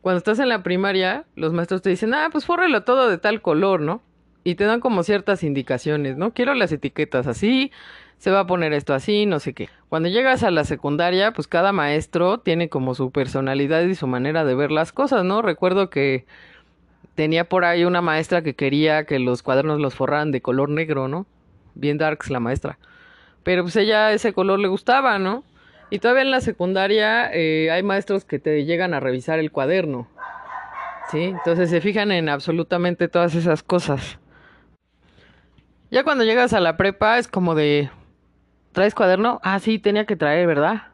cuando 0.00 0.18
estás 0.18 0.38
en 0.38 0.48
la 0.48 0.62
primaria, 0.62 1.26
los 1.36 1.52
maestros 1.52 1.82
te 1.82 1.90
dicen, 1.90 2.14
ah, 2.14 2.28
pues 2.32 2.46
fórrelo 2.46 2.84
todo 2.84 3.10
de 3.10 3.18
tal 3.18 3.42
color, 3.42 3.82
¿no? 3.82 4.02
Y 4.42 4.54
te 4.54 4.64
dan 4.64 4.80
como 4.80 5.02
ciertas 5.02 5.42
indicaciones, 5.42 6.16
¿no? 6.16 6.32
Quiero 6.32 6.54
las 6.54 6.72
etiquetas 6.72 7.26
así, 7.26 7.72
se 8.18 8.30
va 8.30 8.40
a 8.40 8.46
poner 8.46 8.72
esto 8.72 8.94
así, 8.94 9.26
no 9.26 9.38
sé 9.40 9.54
qué. 9.54 9.68
Cuando 9.88 10.08
llegas 10.08 10.42
a 10.42 10.50
la 10.50 10.64
secundaria, 10.64 11.32
pues 11.32 11.48
cada 11.48 11.72
maestro 11.72 12.38
tiene 12.38 12.68
como 12.68 12.94
su 12.94 13.10
personalidad 13.10 13.82
y 13.82 13.94
su 13.94 14.06
manera 14.06 14.44
de 14.44 14.54
ver 14.54 14.70
las 14.70 14.92
cosas, 14.92 15.24
¿no? 15.24 15.42
Recuerdo 15.42 15.90
que 15.90 16.26
tenía 17.14 17.44
por 17.44 17.64
ahí 17.64 17.84
una 17.84 18.02
maestra 18.02 18.42
que 18.42 18.54
quería 18.54 19.04
que 19.04 19.18
los 19.18 19.42
cuadernos 19.42 19.80
los 19.80 19.94
forraran 19.94 20.32
de 20.32 20.40
color 20.40 20.68
negro, 20.68 21.08
¿no? 21.08 21.26
Bien 21.74 21.98
darks 21.98 22.30
la 22.30 22.40
maestra. 22.40 22.78
Pero 23.42 23.62
pues 23.62 23.76
ella 23.76 24.12
ese 24.12 24.32
color 24.32 24.58
le 24.58 24.68
gustaba, 24.68 25.18
¿no? 25.18 25.44
Y 25.90 25.98
todavía 25.98 26.22
en 26.22 26.30
la 26.30 26.40
secundaria 26.40 27.30
eh, 27.32 27.70
hay 27.70 27.82
maestros 27.82 28.24
que 28.24 28.38
te 28.38 28.64
llegan 28.64 28.94
a 28.94 29.00
revisar 29.00 29.38
el 29.38 29.50
cuaderno. 29.50 30.08
¿Sí? 31.10 31.24
Entonces 31.24 31.70
se 31.70 31.80
fijan 31.80 32.12
en 32.12 32.28
absolutamente 32.28 33.08
todas 33.08 33.34
esas 33.34 33.62
cosas. 33.62 34.18
Ya 35.90 36.04
cuando 36.04 36.22
llegas 36.22 36.52
a 36.52 36.60
la 36.60 36.76
prepa 36.76 37.18
es 37.18 37.26
como 37.26 37.56
de, 37.56 37.90
¿traes 38.70 38.94
cuaderno? 38.94 39.40
Ah, 39.42 39.58
sí, 39.58 39.80
tenía 39.80 40.06
que 40.06 40.14
traer, 40.14 40.46
¿verdad? 40.46 40.84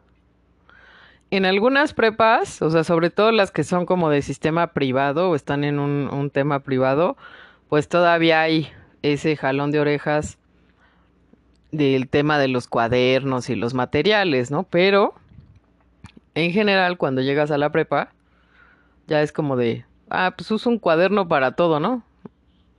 En 1.31 1.45
algunas 1.45 1.93
prepas, 1.93 2.62
o 2.62 2.71
sea, 2.71 2.83
sobre 2.83 3.11
todo 3.11 3.31
las 3.31 3.50
que 3.50 3.62
son 3.62 3.85
como 3.85 4.09
de 4.09 4.23
sistema 4.23 4.69
privado 4.69 5.29
o 5.29 5.35
están 5.35 5.65
en 5.65 5.79
un, 5.81 6.31
tema 6.31 6.61
privado, 6.61 7.19
pues 7.69 7.88
todavía 7.88 8.41
hay 8.41 8.71
ese 9.03 9.37
jalón 9.37 9.71
de 9.71 9.81
orejas 9.81 10.38
del 11.73 12.09
tema 12.09 12.38
de 12.38 12.49
los 12.49 12.67
cuadernos 12.67 13.50
y 13.50 13.55
los 13.55 13.75
materiales, 13.75 14.50
¿no? 14.50 14.62
Pero 14.62 15.15
en 16.35 16.53
general 16.53 16.97
cuando 16.97 17.21
llegas 17.21 17.50
a 17.50 17.59
la 17.59 17.71
prepa 17.71 18.12
ya 19.09 19.21
es 19.21 19.31
como 19.31 19.57
de, 19.57 19.85
ah, 20.09 20.33
pues 20.35 20.50
uso 20.50 20.71
un 20.71 20.79
cuaderno 20.79 21.29
para 21.29 21.53
todo, 21.53 21.81
¿no? 21.81 22.03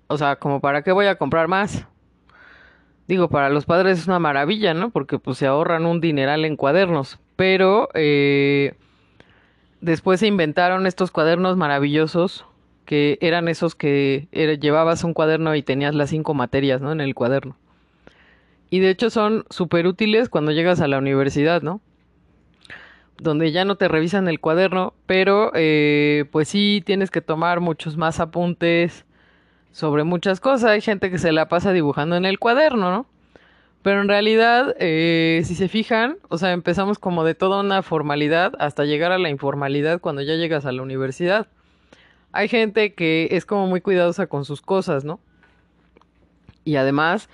O 0.07 0.17
sea, 0.17 0.37
como 0.37 0.61
para 0.61 0.81
qué 0.81 0.91
voy 0.91 1.05
a 1.05 1.17
comprar 1.17 1.47
más. 1.47 1.85
Digo, 3.07 3.29
para 3.29 3.49
los 3.49 3.65
padres 3.65 3.99
es 3.99 4.07
una 4.07 4.19
maravilla, 4.19 4.73
¿no? 4.73 4.89
Porque 4.89 5.17
pues 5.17 5.37
se 5.37 5.47
ahorran 5.47 5.85
un 5.85 6.01
dineral 6.01 6.43
en 6.43 6.57
cuadernos. 6.57 7.19
Pero 7.37 7.89
eh, 7.93 8.73
después 9.79 10.19
se 10.19 10.27
inventaron 10.27 10.85
estos 10.87 11.11
cuadernos 11.11 11.55
maravillosos 11.55 12.45
que 12.85 13.17
eran 13.21 13.47
esos 13.47 13.75
que 13.75 14.27
llevabas 14.61 15.03
un 15.03 15.13
cuaderno 15.13 15.55
y 15.55 15.61
tenías 15.61 15.93
las 15.93 16.09
cinco 16.09 16.33
materias, 16.33 16.81
¿no? 16.81 16.91
En 16.91 17.01
el 17.01 17.15
cuaderno. 17.15 17.57
Y 18.69 18.79
de 18.79 18.89
hecho 18.89 19.09
son 19.09 19.45
súper 19.49 19.87
útiles 19.87 20.29
cuando 20.29 20.51
llegas 20.51 20.81
a 20.81 20.87
la 20.87 20.97
universidad, 20.97 21.61
¿no? 21.61 21.81
Donde 23.17 23.51
ya 23.51 23.65
no 23.65 23.75
te 23.75 23.87
revisan 23.87 24.27
el 24.27 24.39
cuaderno, 24.39 24.93
pero 25.05 25.51
eh, 25.53 26.25
pues 26.31 26.49
sí 26.49 26.81
tienes 26.85 27.11
que 27.11 27.21
tomar 27.21 27.61
muchos 27.61 27.97
más 27.97 28.19
apuntes 28.19 29.05
sobre 29.77 30.03
muchas 30.03 30.39
cosas. 30.39 30.71
Hay 30.71 30.81
gente 30.81 31.11
que 31.11 31.19
se 31.19 31.31
la 31.31 31.49
pasa 31.49 31.71
dibujando 31.71 32.15
en 32.15 32.25
el 32.25 32.39
cuaderno, 32.39 32.89
¿no? 32.89 33.05
Pero 33.83 34.01
en 34.01 34.07
realidad, 34.07 34.75
eh, 34.79 35.43
si 35.45 35.53
se 35.53 35.67
fijan, 35.67 36.17
o 36.29 36.39
sea, 36.39 36.51
empezamos 36.51 36.97
como 36.97 37.23
de 37.23 37.35
toda 37.35 37.61
una 37.61 37.83
formalidad 37.83 38.53
hasta 38.57 38.85
llegar 38.85 39.11
a 39.11 39.19
la 39.19 39.29
informalidad 39.29 40.01
cuando 40.01 40.23
ya 40.23 40.33
llegas 40.33 40.65
a 40.65 40.71
la 40.71 40.81
universidad. 40.81 41.45
Hay 42.31 42.47
gente 42.47 42.95
que 42.95 43.27
es 43.29 43.45
como 43.45 43.67
muy 43.67 43.81
cuidadosa 43.81 44.25
con 44.25 44.45
sus 44.45 44.63
cosas, 44.63 45.05
¿no? 45.05 45.19
Y 46.65 46.77
además, 46.77 47.29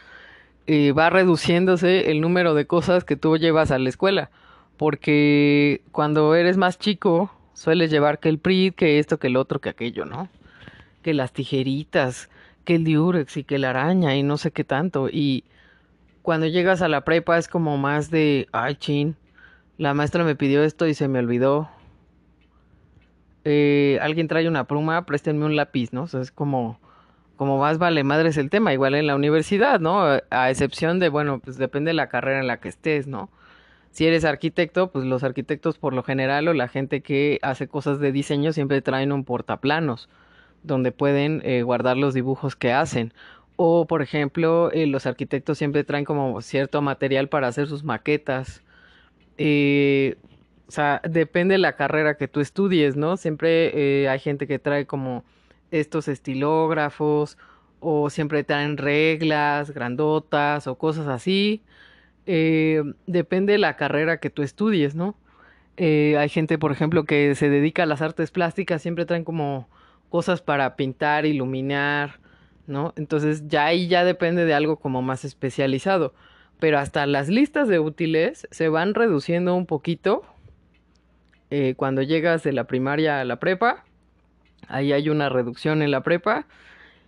eh, 0.68 0.92
va 0.92 1.10
reduciéndose 1.10 2.12
el 2.12 2.20
número 2.20 2.56
de 2.56 2.68
cosas 2.68 3.06
que 3.06 3.16
tú 3.16 3.38
llevas 3.38 3.72
a 3.72 3.80
la 3.80 3.88
escuela. 3.88 4.32
Porque 4.76 5.82
cuando 5.94 6.36
eres 6.36 6.58
más 6.58 6.78
chico, 6.78 7.32
sueles 7.54 7.90
llevar 7.90 8.20
que 8.20 8.28
el 8.28 8.38
PRIT, 8.38 8.76
que 8.76 9.00
esto, 9.00 9.18
que 9.18 9.28
el 9.28 9.38
otro, 9.38 9.62
que 9.62 9.70
aquello, 9.70 10.04
¿no? 10.04 10.28
Que 11.04 11.14
las 11.14 11.32
tijeritas, 11.32 12.30
que 12.64 12.76
el 12.76 12.84
diurex 12.84 13.38
y 13.38 13.44
que 13.44 13.60
la 13.60 13.72
araña 13.72 14.16
y 14.16 14.24
no 14.24 14.38
sé 14.38 14.52
qué 14.52 14.64
tanto. 14.64 15.10
Y 15.10 15.44
cuando 16.22 16.48
llegas 16.48 16.82
a 16.82 16.88
la 16.88 17.02
prepa 17.02 17.38
es 17.38 17.48
como 17.48 17.78
más 17.78 18.10
de, 18.10 18.48
ay, 18.52 18.76
chin, 18.76 19.16
la 19.78 19.94
maestra 19.94 20.24
me 20.24 20.36
pidió 20.36 20.64
esto 20.64 20.88
y 20.88 20.94
se 20.94 21.08
me 21.08 21.20
olvidó. 21.20 21.70
Eh, 23.46 24.00
alguien 24.02 24.28
trae 24.28 24.48
una 24.48 24.66
pluma, 24.68 25.06
préstenme 25.06 25.46
un 25.46 25.56
lápiz, 25.56 25.92
¿no? 25.92 26.04
O 26.04 26.08
sea, 26.08 26.22
es 26.22 26.32
como 26.32 26.80
como 27.36 27.58
más 27.58 27.78
vale 27.78 28.04
madre 28.04 28.30
es 28.30 28.38
el 28.38 28.50
tema, 28.50 28.74
igual 28.74 28.96
en 28.96 29.08
la 29.08 29.16
universidad, 29.16 29.80
¿no? 29.80 30.02
A 30.30 30.50
excepción 30.50 31.00
de, 31.00 31.10
bueno, 31.10 31.40
pues 31.40 31.58
depende 31.58 31.90
de 31.90 31.96
la 31.96 32.08
carrera 32.08 32.40
en 32.40 32.48
la 32.48 32.60
que 32.62 32.70
estés, 32.70 33.08
¿no? 33.08 33.30
Si 33.92 34.06
eres 34.08 34.24
arquitecto, 34.24 34.92
pues 34.92 35.06
los 35.06 35.24
arquitectos 35.24 35.78
por 35.78 35.94
lo 35.94 36.04
general 36.04 36.48
o 36.48 36.54
la 36.54 36.68
gente 36.68 37.02
que 37.02 37.40
hace 37.42 37.68
cosas 37.68 38.00
de 38.00 38.12
diseño 38.12 38.54
siempre 38.54 38.82
traen 38.82 39.12
un 39.12 39.24
portaplanos 39.24 40.10
donde 40.64 40.92
pueden 40.92 41.42
eh, 41.44 41.62
guardar 41.64 41.98
los 41.98 42.14
dibujos 42.14 42.56
que 42.56 42.72
hacen. 42.72 43.14
O, 43.56 43.86
por 43.86 44.02
ejemplo, 44.02 44.72
eh, 44.72 44.88
los 44.88 45.06
arquitectos 45.06 45.58
siempre 45.58 45.84
traen 45.84 46.06
como 46.06 46.42
cierto 46.42 46.82
material 46.82 47.30
para 47.30 47.48
hacer 47.48 47.68
sus 47.68 47.84
maquetas. 47.84 48.64
Eh, 49.38 50.16
o 50.68 50.72
sea, 50.72 51.02
depende 51.08 51.54
de 51.54 51.60
la 51.60 51.76
carrera 51.76 52.18
que 52.18 52.28
tú 52.28 52.40
estudies, 52.40 52.96
¿no? 52.96 53.18
Siempre 53.18 54.08
hay 54.10 54.20
gente 54.20 54.48
que 54.48 54.58
trae 54.58 54.88
como 54.88 55.24
estos 55.72 56.08
estilógrafos 56.08 57.38
o 57.80 58.10
siempre 58.10 58.44
traen 58.44 58.78
reglas 58.78 59.72
grandotas 59.72 60.66
o 60.68 60.78
cosas 60.78 61.08
así. 61.08 61.62
Depende 62.26 63.54
de 63.54 63.60
la 63.60 63.76
carrera 63.76 64.20
que 64.20 64.30
tú 64.32 64.42
estudies, 64.42 64.96
¿no? 64.96 65.16
Hay 65.78 66.30
gente, 66.30 66.58
por 66.58 66.72
ejemplo, 66.72 67.04
que 67.04 67.36
se 67.36 67.50
dedica 67.50 67.84
a 67.84 67.86
las 67.86 68.02
artes 68.02 68.32
plásticas, 68.32 68.82
siempre 68.82 69.06
traen 69.06 69.26
como 69.26 69.68
cosas 70.14 70.44
para 70.44 70.76
pintar, 70.76 71.26
iluminar, 71.26 72.20
¿no? 72.68 72.94
Entonces 72.98 73.48
ya 73.48 73.66
ahí 73.66 73.88
ya 73.88 74.04
depende 74.04 74.46
de 74.46 74.54
algo 74.54 74.78
como 74.78 75.02
más 75.02 75.26
especializado. 75.26 76.14
Pero 76.60 76.78
hasta 76.78 77.08
las 77.08 77.30
listas 77.30 77.68
de 77.68 77.80
útiles 77.80 78.48
se 78.52 78.70
van 78.70 78.94
reduciendo 78.94 79.56
un 79.56 79.66
poquito 79.66 80.22
eh, 81.50 81.74
cuando 81.76 82.04
llegas 82.04 82.44
de 82.44 82.54
la 82.54 82.66
primaria 82.66 83.22
a 83.22 83.26
la 83.26 83.40
prepa 83.40 83.86
Ahí 84.68 84.94
hay 84.94 85.10
una 85.10 85.30
reducción 85.30 85.82
en 85.82 85.90
la 85.90 86.04
prepa. 86.04 86.46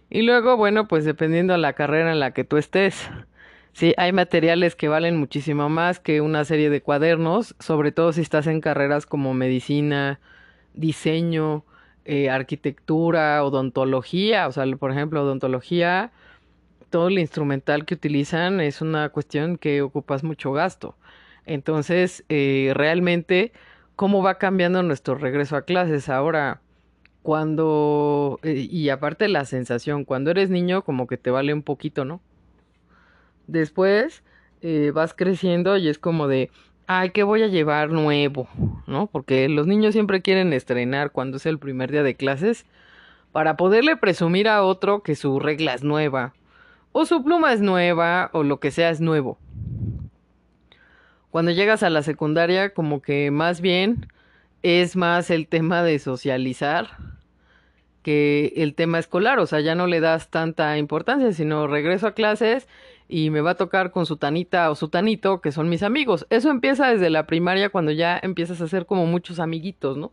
Y 0.10 0.24
luego, 0.24 0.58
bueno, 0.58 0.88
pues 0.88 1.06
dependiendo 1.06 1.54
de 1.54 1.60
la 1.60 1.74
carrera 1.74 2.12
en 2.12 2.20
la 2.20 2.32
que 2.32 2.44
tú 2.44 2.58
estés. 2.58 3.08
Sí, 3.74 3.94
hay 3.98 4.14
materiales 4.14 4.76
que 4.76 4.88
valen 4.88 5.16
muchísimo 5.16 5.70
más 5.70 6.00
que 6.00 6.22
una 6.22 6.44
serie 6.44 6.72
de 6.72 6.82
cuadernos, 6.82 7.54
sobre 7.60 7.92
todo 7.92 8.14
si 8.14 8.22
estás 8.22 8.48
en 8.48 8.62
carreras 8.62 9.06
como 9.06 9.36
medicina, 9.36 10.20
diseño, 10.74 11.66
eh, 12.06 12.30
arquitectura, 12.30 13.44
odontología. 13.44 14.48
O 14.48 14.52
sea, 14.52 14.66
por 14.78 14.92
ejemplo, 14.92 15.24
odontología, 15.24 16.12
todo 16.92 17.08
el 17.08 17.20
instrumental 17.20 17.86
que 17.86 17.96
utilizan 17.96 18.62
es 18.62 18.82
una 18.82 19.10
cuestión 19.10 19.58
que 19.58 19.82
ocupas 19.82 20.24
mucho 20.24 20.52
gasto. 20.52 20.96
Entonces, 21.46 22.24
eh, 22.30 22.72
realmente, 22.76 23.52
¿cómo 23.96 24.22
va 24.24 24.38
cambiando 24.38 24.84
nuestro 24.84 25.16
regreso 25.16 25.56
a 25.56 25.64
clases? 25.64 26.10
Ahora, 26.10 26.62
cuando, 27.24 28.40
eh, 28.44 28.68
y 28.70 28.90
aparte 28.90 29.28
la 29.28 29.46
sensación, 29.46 30.06
cuando 30.06 30.32
eres 30.32 30.52
niño 30.52 30.84
como 30.84 31.08
que 31.08 31.18
te 31.18 31.32
vale 31.32 31.54
un 31.54 31.64
poquito, 31.64 32.06
¿no? 32.06 32.22
Después 33.48 34.24
vas 34.94 35.14
creciendo 35.14 35.78
y 35.78 35.90
es 35.90 36.00
como 36.00 36.28
de, 36.28 36.50
ay, 36.88 37.12
¿qué 37.12 37.22
voy 37.22 37.44
a 37.44 37.48
llevar 37.48 37.92
nuevo? 37.92 38.48
¿No? 38.88 39.08
Porque 39.08 39.50
los 39.50 39.66
niños 39.68 39.94
siempre 39.94 40.22
quieren 40.22 40.54
estrenar 40.54 41.12
cuando 41.12 41.38
es 41.38 41.46
el 41.46 41.58
primer 41.58 41.92
día 41.92 42.04
de 42.04 42.16
clases 42.16 42.66
para 43.32 43.58
poderle 43.58 43.98
presumir 43.98 44.48
a 44.48 44.64
otro 44.64 45.02
que 45.02 45.16
su 45.16 45.40
regla 45.40 45.74
es 45.74 45.84
nueva, 45.84 46.34
o 46.92 47.06
su 47.06 47.24
pluma 47.24 47.52
es 47.52 47.62
nueva, 47.62 48.30
o 48.32 48.44
lo 48.44 48.60
que 48.60 48.72
sea 48.72 48.90
es 48.90 49.02
nuevo. 49.02 49.38
Cuando 51.32 51.52
llegas 51.52 51.84
a 51.84 51.90
la 51.90 52.02
secundaria, 52.02 52.74
como 52.74 53.02
que 53.02 53.32
más 53.32 53.60
bien 53.60 54.08
es 54.64 54.96
más 54.96 55.30
el 55.30 55.48
tema 55.48 55.84
de 55.84 56.00
socializar 56.00 56.92
que 58.04 58.54
el 58.56 58.74
tema 58.74 59.00
escolar, 59.00 59.40
o 59.40 59.46
sea, 59.46 59.60
ya 59.60 59.76
no 59.76 59.88
le 59.88 60.00
das 60.00 60.30
tanta 60.30 60.78
importancia, 60.78 61.34
sino 61.34 61.68
regreso 61.68 62.08
a 62.08 62.14
clases 62.14 62.68
y 63.08 63.30
me 63.30 63.42
va 63.42 63.52
a 63.52 63.56
tocar 63.56 63.92
con 63.92 64.06
su 64.06 64.18
tanita 64.18 64.70
o 64.72 64.76
su 64.76 64.90
tanito, 64.90 65.42
que 65.42 65.52
son 65.52 65.70
mis 65.70 65.84
amigos. 65.84 66.26
Eso 66.30 66.50
empieza 66.50 66.88
desde 66.88 67.10
la 67.10 67.28
primaria 67.28 67.70
cuando 67.70 67.92
ya 67.92 68.20
empiezas 68.22 68.62
a 68.62 68.66
hacer 68.66 68.86
como 68.86 69.06
muchos 69.06 69.40
amiguitos, 69.40 69.98
¿no? 69.98 70.12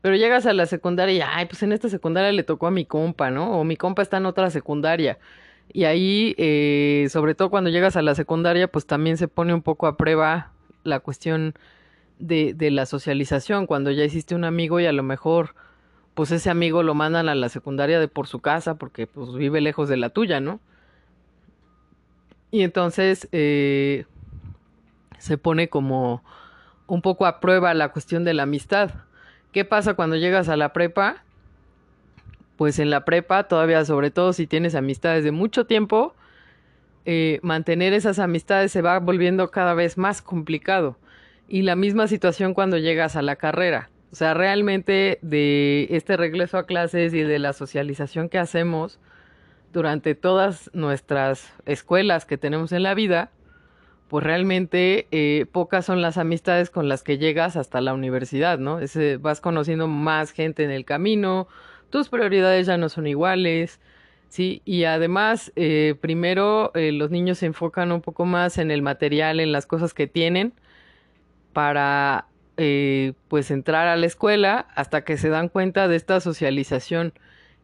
Pero 0.00 0.16
llegas 0.16 0.46
a 0.46 0.52
la 0.52 0.66
secundaria 0.66 1.14
y, 1.14 1.20
ay, 1.20 1.46
pues 1.46 1.62
en 1.62 1.72
esta 1.72 1.88
secundaria 1.88 2.32
le 2.32 2.42
tocó 2.42 2.66
a 2.66 2.70
mi 2.70 2.84
compa, 2.84 3.30
¿no? 3.30 3.58
O 3.58 3.64
mi 3.64 3.76
compa 3.76 4.02
está 4.02 4.16
en 4.16 4.26
otra 4.26 4.50
secundaria. 4.50 5.18
Y 5.72 5.84
ahí, 5.84 6.34
eh, 6.38 7.06
sobre 7.10 7.34
todo 7.34 7.50
cuando 7.50 7.70
llegas 7.70 7.96
a 7.96 8.02
la 8.02 8.14
secundaria, 8.14 8.68
pues 8.68 8.86
también 8.86 9.16
se 9.16 9.28
pone 9.28 9.54
un 9.54 9.62
poco 9.62 9.86
a 9.86 9.96
prueba 9.96 10.52
la 10.84 11.00
cuestión 11.00 11.54
de, 12.18 12.54
de 12.54 12.70
la 12.70 12.86
socialización, 12.86 13.66
cuando 13.66 13.90
ya 13.90 14.04
hiciste 14.04 14.34
un 14.34 14.44
amigo 14.44 14.80
y 14.80 14.86
a 14.86 14.92
lo 14.92 15.02
mejor 15.02 15.54
pues 16.14 16.30
ese 16.30 16.50
amigo 16.50 16.82
lo 16.82 16.94
mandan 16.94 17.28
a 17.28 17.34
la 17.34 17.48
secundaria 17.48 17.98
de 17.98 18.08
por 18.08 18.26
su 18.26 18.40
casa 18.40 18.74
porque 18.74 19.06
pues 19.06 19.32
vive 19.34 19.60
lejos 19.60 19.88
de 19.88 19.96
la 19.96 20.10
tuya, 20.10 20.40
¿no? 20.40 20.60
Y 22.52 22.62
entonces 22.62 23.28
eh, 23.32 24.04
se 25.18 25.38
pone 25.38 25.68
como 25.68 26.22
un 26.86 27.00
poco 27.00 27.24
a 27.24 27.40
prueba 27.40 27.72
la 27.72 27.88
cuestión 27.88 28.24
de 28.24 28.34
la 28.34 28.44
amistad. 28.44 28.90
¿Qué 29.52 29.64
pasa 29.64 29.94
cuando 29.94 30.16
llegas 30.16 30.50
a 30.50 30.56
la 30.58 30.74
prepa? 30.74 31.24
Pues 32.56 32.78
en 32.78 32.90
la 32.90 33.06
prepa, 33.06 33.48
todavía, 33.48 33.84
sobre 33.86 34.10
todo 34.10 34.34
si 34.34 34.46
tienes 34.46 34.74
amistades 34.74 35.24
de 35.24 35.32
mucho 35.32 35.64
tiempo, 35.64 36.14
eh, 37.06 37.40
mantener 37.42 37.94
esas 37.94 38.18
amistades 38.18 38.70
se 38.70 38.82
va 38.82 38.98
volviendo 38.98 39.50
cada 39.50 39.72
vez 39.72 39.96
más 39.96 40.20
complicado. 40.20 40.98
Y 41.48 41.62
la 41.62 41.74
misma 41.74 42.06
situación 42.06 42.52
cuando 42.52 42.76
llegas 42.76 43.16
a 43.16 43.22
la 43.22 43.36
carrera. 43.36 43.88
O 44.12 44.14
sea, 44.14 44.34
realmente 44.34 45.18
de 45.22 45.88
este 45.90 46.18
regreso 46.18 46.58
a 46.58 46.66
clases 46.66 47.14
y 47.14 47.22
de 47.22 47.38
la 47.38 47.54
socialización 47.54 48.28
que 48.28 48.38
hacemos 48.38 48.98
durante 49.72 50.14
todas 50.14 50.70
nuestras 50.74 51.52
escuelas 51.66 52.24
que 52.26 52.38
tenemos 52.38 52.72
en 52.72 52.82
la 52.82 52.94
vida, 52.94 53.30
pues 54.08 54.22
realmente 54.24 55.06
eh, 55.10 55.46
pocas 55.50 55.86
son 55.86 56.02
las 56.02 56.18
amistades 56.18 56.68
con 56.68 56.86
las 56.86 57.02
que 57.02 57.16
llegas 57.16 57.56
hasta 57.56 57.80
la 57.80 57.94
universidad, 57.94 58.58
¿no? 58.58 58.78
vas 59.20 59.40
conociendo 59.40 59.88
más 59.88 60.32
gente 60.32 60.64
en 60.64 60.70
el 60.70 60.84
camino, 60.84 61.48
tus 61.88 62.10
prioridades 62.10 62.66
ya 62.66 62.76
no 62.76 62.90
son 62.90 63.06
iguales, 63.06 63.80
¿sí? 64.28 64.60
Y 64.66 64.84
además, 64.84 65.52
eh, 65.56 65.94
primero 66.00 66.72
eh, 66.74 66.92
los 66.92 67.10
niños 67.10 67.38
se 67.38 67.46
enfocan 67.46 67.90
un 67.90 68.02
poco 68.02 68.26
más 68.26 68.58
en 68.58 68.70
el 68.70 68.82
material, 68.82 69.40
en 69.40 69.50
las 69.50 69.64
cosas 69.64 69.94
que 69.94 70.06
tienen, 70.06 70.52
para 71.52 72.26
pues 73.28 73.50
entrar 73.50 73.88
a 73.88 73.96
la 73.96 74.06
escuela 74.06 74.68
hasta 74.76 75.02
que 75.02 75.16
se 75.16 75.30
dan 75.30 75.48
cuenta 75.48 75.88
de 75.88 75.96
esta 75.96 76.20
socialización. 76.20 77.12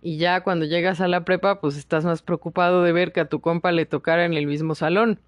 Y 0.00 0.18
ya 0.18 0.42
cuando 0.42 0.64
llegas 0.64 1.00
a 1.00 1.08
la 1.08 1.24
prepa, 1.24 1.60
pues 1.60 1.76
estás 1.76 2.04
más 2.04 2.22
preocupado 2.22 2.82
de 2.82 2.92
ver 2.92 3.12
que 3.12 3.20
a 3.20 3.28
tu 3.28 3.40
compa 3.40 3.72
le 3.72 3.86
tocara 3.86 4.24
en 4.24 4.34
el 4.34 4.46
mismo 4.46 4.74
salón 4.74 5.20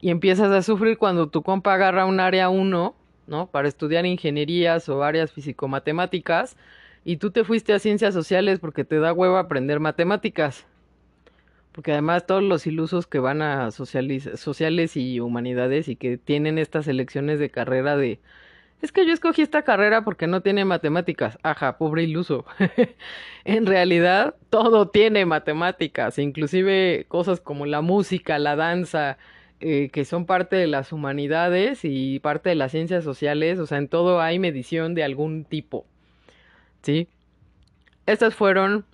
y 0.00 0.10
empiezas 0.10 0.50
a 0.52 0.62
sufrir 0.62 0.98
cuando 0.98 1.28
tu 1.28 1.42
compa 1.42 1.74
agarra 1.74 2.06
un 2.06 2.20
área 2.20 2.48
1, 2.48 2.94
¿no? 3.26 3.46
Para 3.48 3.68
estudiar 3.68 4.06
ingenierías 4.06 4.88
o 4.88 5.02
áreas 5.02 5.32
físico-matemáticas 5.32 6.56
y 7.04 7.18
tú 7.18 7.30
te 7.30 7.44
fuiste 7.44 7.72
a 7.72 7.78
ciencias 7.78 8.14
sociales 8.14 8.58
porque 8.58 8.84
te 8.84 8.98
da 8.98 9.12
huevo 9.12 9.36
aprender 9.36 9.80
matemáticas. 9.80 10.66
Porque 11.72 11.92
además 11.92 12.26
todos 12.26 12.42
los 12.42 12.66
ilusos 12.66 13.06
que 13.06 13.18
van 13.18 13.42
a 13.42 13.70
sociales 13.70 14.96
y 14.96 15.20
humanidades 15.20 15.88
y 15.88 15.96
que 15.96 16.16
tienen 16.16 16.56
estas 16.58 16.88
elecciones 16.88 17.38
de 17.38 17.50
carrera 17.50 17.98
de 17.98 18.18
es 18.82 18.92
que 18.92 19.06
yo 19.06 19.12
escogí 19.12 19.42
esta 19.42 19.62
carrera 19.62 20.02
porque 20.04 20.26
no 20.26 20.42
tiene 20.42 20.64
matemáticas. 20.64 21.38
Ajá, 21.42 21.78
pobre 21.78 22.02
iluso. 22.02 22.44
en 23.44 23.66
realidad, 23.66 24.34
todo 24.50 24.88
tiene 24.88 25.24
matemáticas, 25.26 26.18
inclusive 26.18 27.06
cosas 27.08 27.40
como 27.40 27.66
la 27.66 27.80
música, 27.80 28.38
la 28.38 28.56
danza, 28.56 29.18
eh, 29.60 29.88
que 29.90 30.04
son 30.04 30.26
parte 30.26 30.56
de 30.56 30.66
las 30.66 30.92
humanidades 30.92 31.80
y 31.84 32.20
parte 32.20 32.50
de 32.50 32.56
las 32.56 32.72
ciencias 32.72 33.04
sociales, 33.04 33.58
o 33.58 33.66
sea, 33.66 33.78
en 33.78 33.88
todo 33.88 34.20
hay 34.20 34.38
medición 34.38 34.94
de 34.94 35.04
algún 35.04 35.44
tipo. 35.44 35.86
¿Sí? 36.82 37.08
Estas 38.06 38.34
fueron 38.34 38.84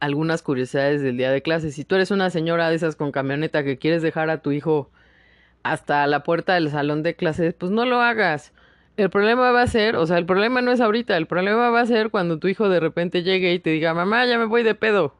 algunas 0.00 0.42
curiosidades 0.42 1.02
del 1.02 1.16
día 1.16 1.30
de 1.30 1.42
clase. 1.42 1.72
Si 1.72 1.84
tú 1.84 1.96
eres 1.96 2.10
una 2.10 2.30
señora 2.30 2.70
de 2.70 2.76
esas 2.76 2.96
con 2.96 3.12
camioneta 3.12 3.64
que 3.64 3.78
quieres 3.78 4.02
dejar 4.02 4.30
a 4.30 4.38
tu 4.42 4.52
hijo 4.52 4.90
hasta 5.62 6.06
la 6.06 6.22
puerta 6.22 6.54
del 6.54 6.70
salón 6.70 7.02
de 7.02 7.14
clases, 7.14 7.54
pues 7.54 7.70
no 7.70 7.84
lo 7.84 8.00
hagas. 8.00 8.52
El 8.96 9.08
problema 9.08 9.52
va 9.52 9.62
a 9.62 9.66
ser, 9.66 9.96
o 9.96 10.06
sea, 10.06 10.18
el 10.18 10.26
problema 10.26 10.60
no 10.60 10.70
es 10.70 10.80
ahorita, 10.80 11.16
el 11.16 11.26
problema 11.26 11.70
va 11.70 11.80
a 11.80 11.86
ser 11.86 12.10
cuando 12.10 12.38
tu 12.38 12.48
hijo 12.48 12.68
de 12.68 12.78
repente 12.78 13.22
llegue 13.22 13.54
y 13.54 13.58
te 13.58 13.70
diga, 13.70 13.94
mamá, 13.94 14.26
ya 14.26 14.38
me 14.38 14.44
voy 14.44 14.62
de 14.62 14.74
pedo. 14.74 15.14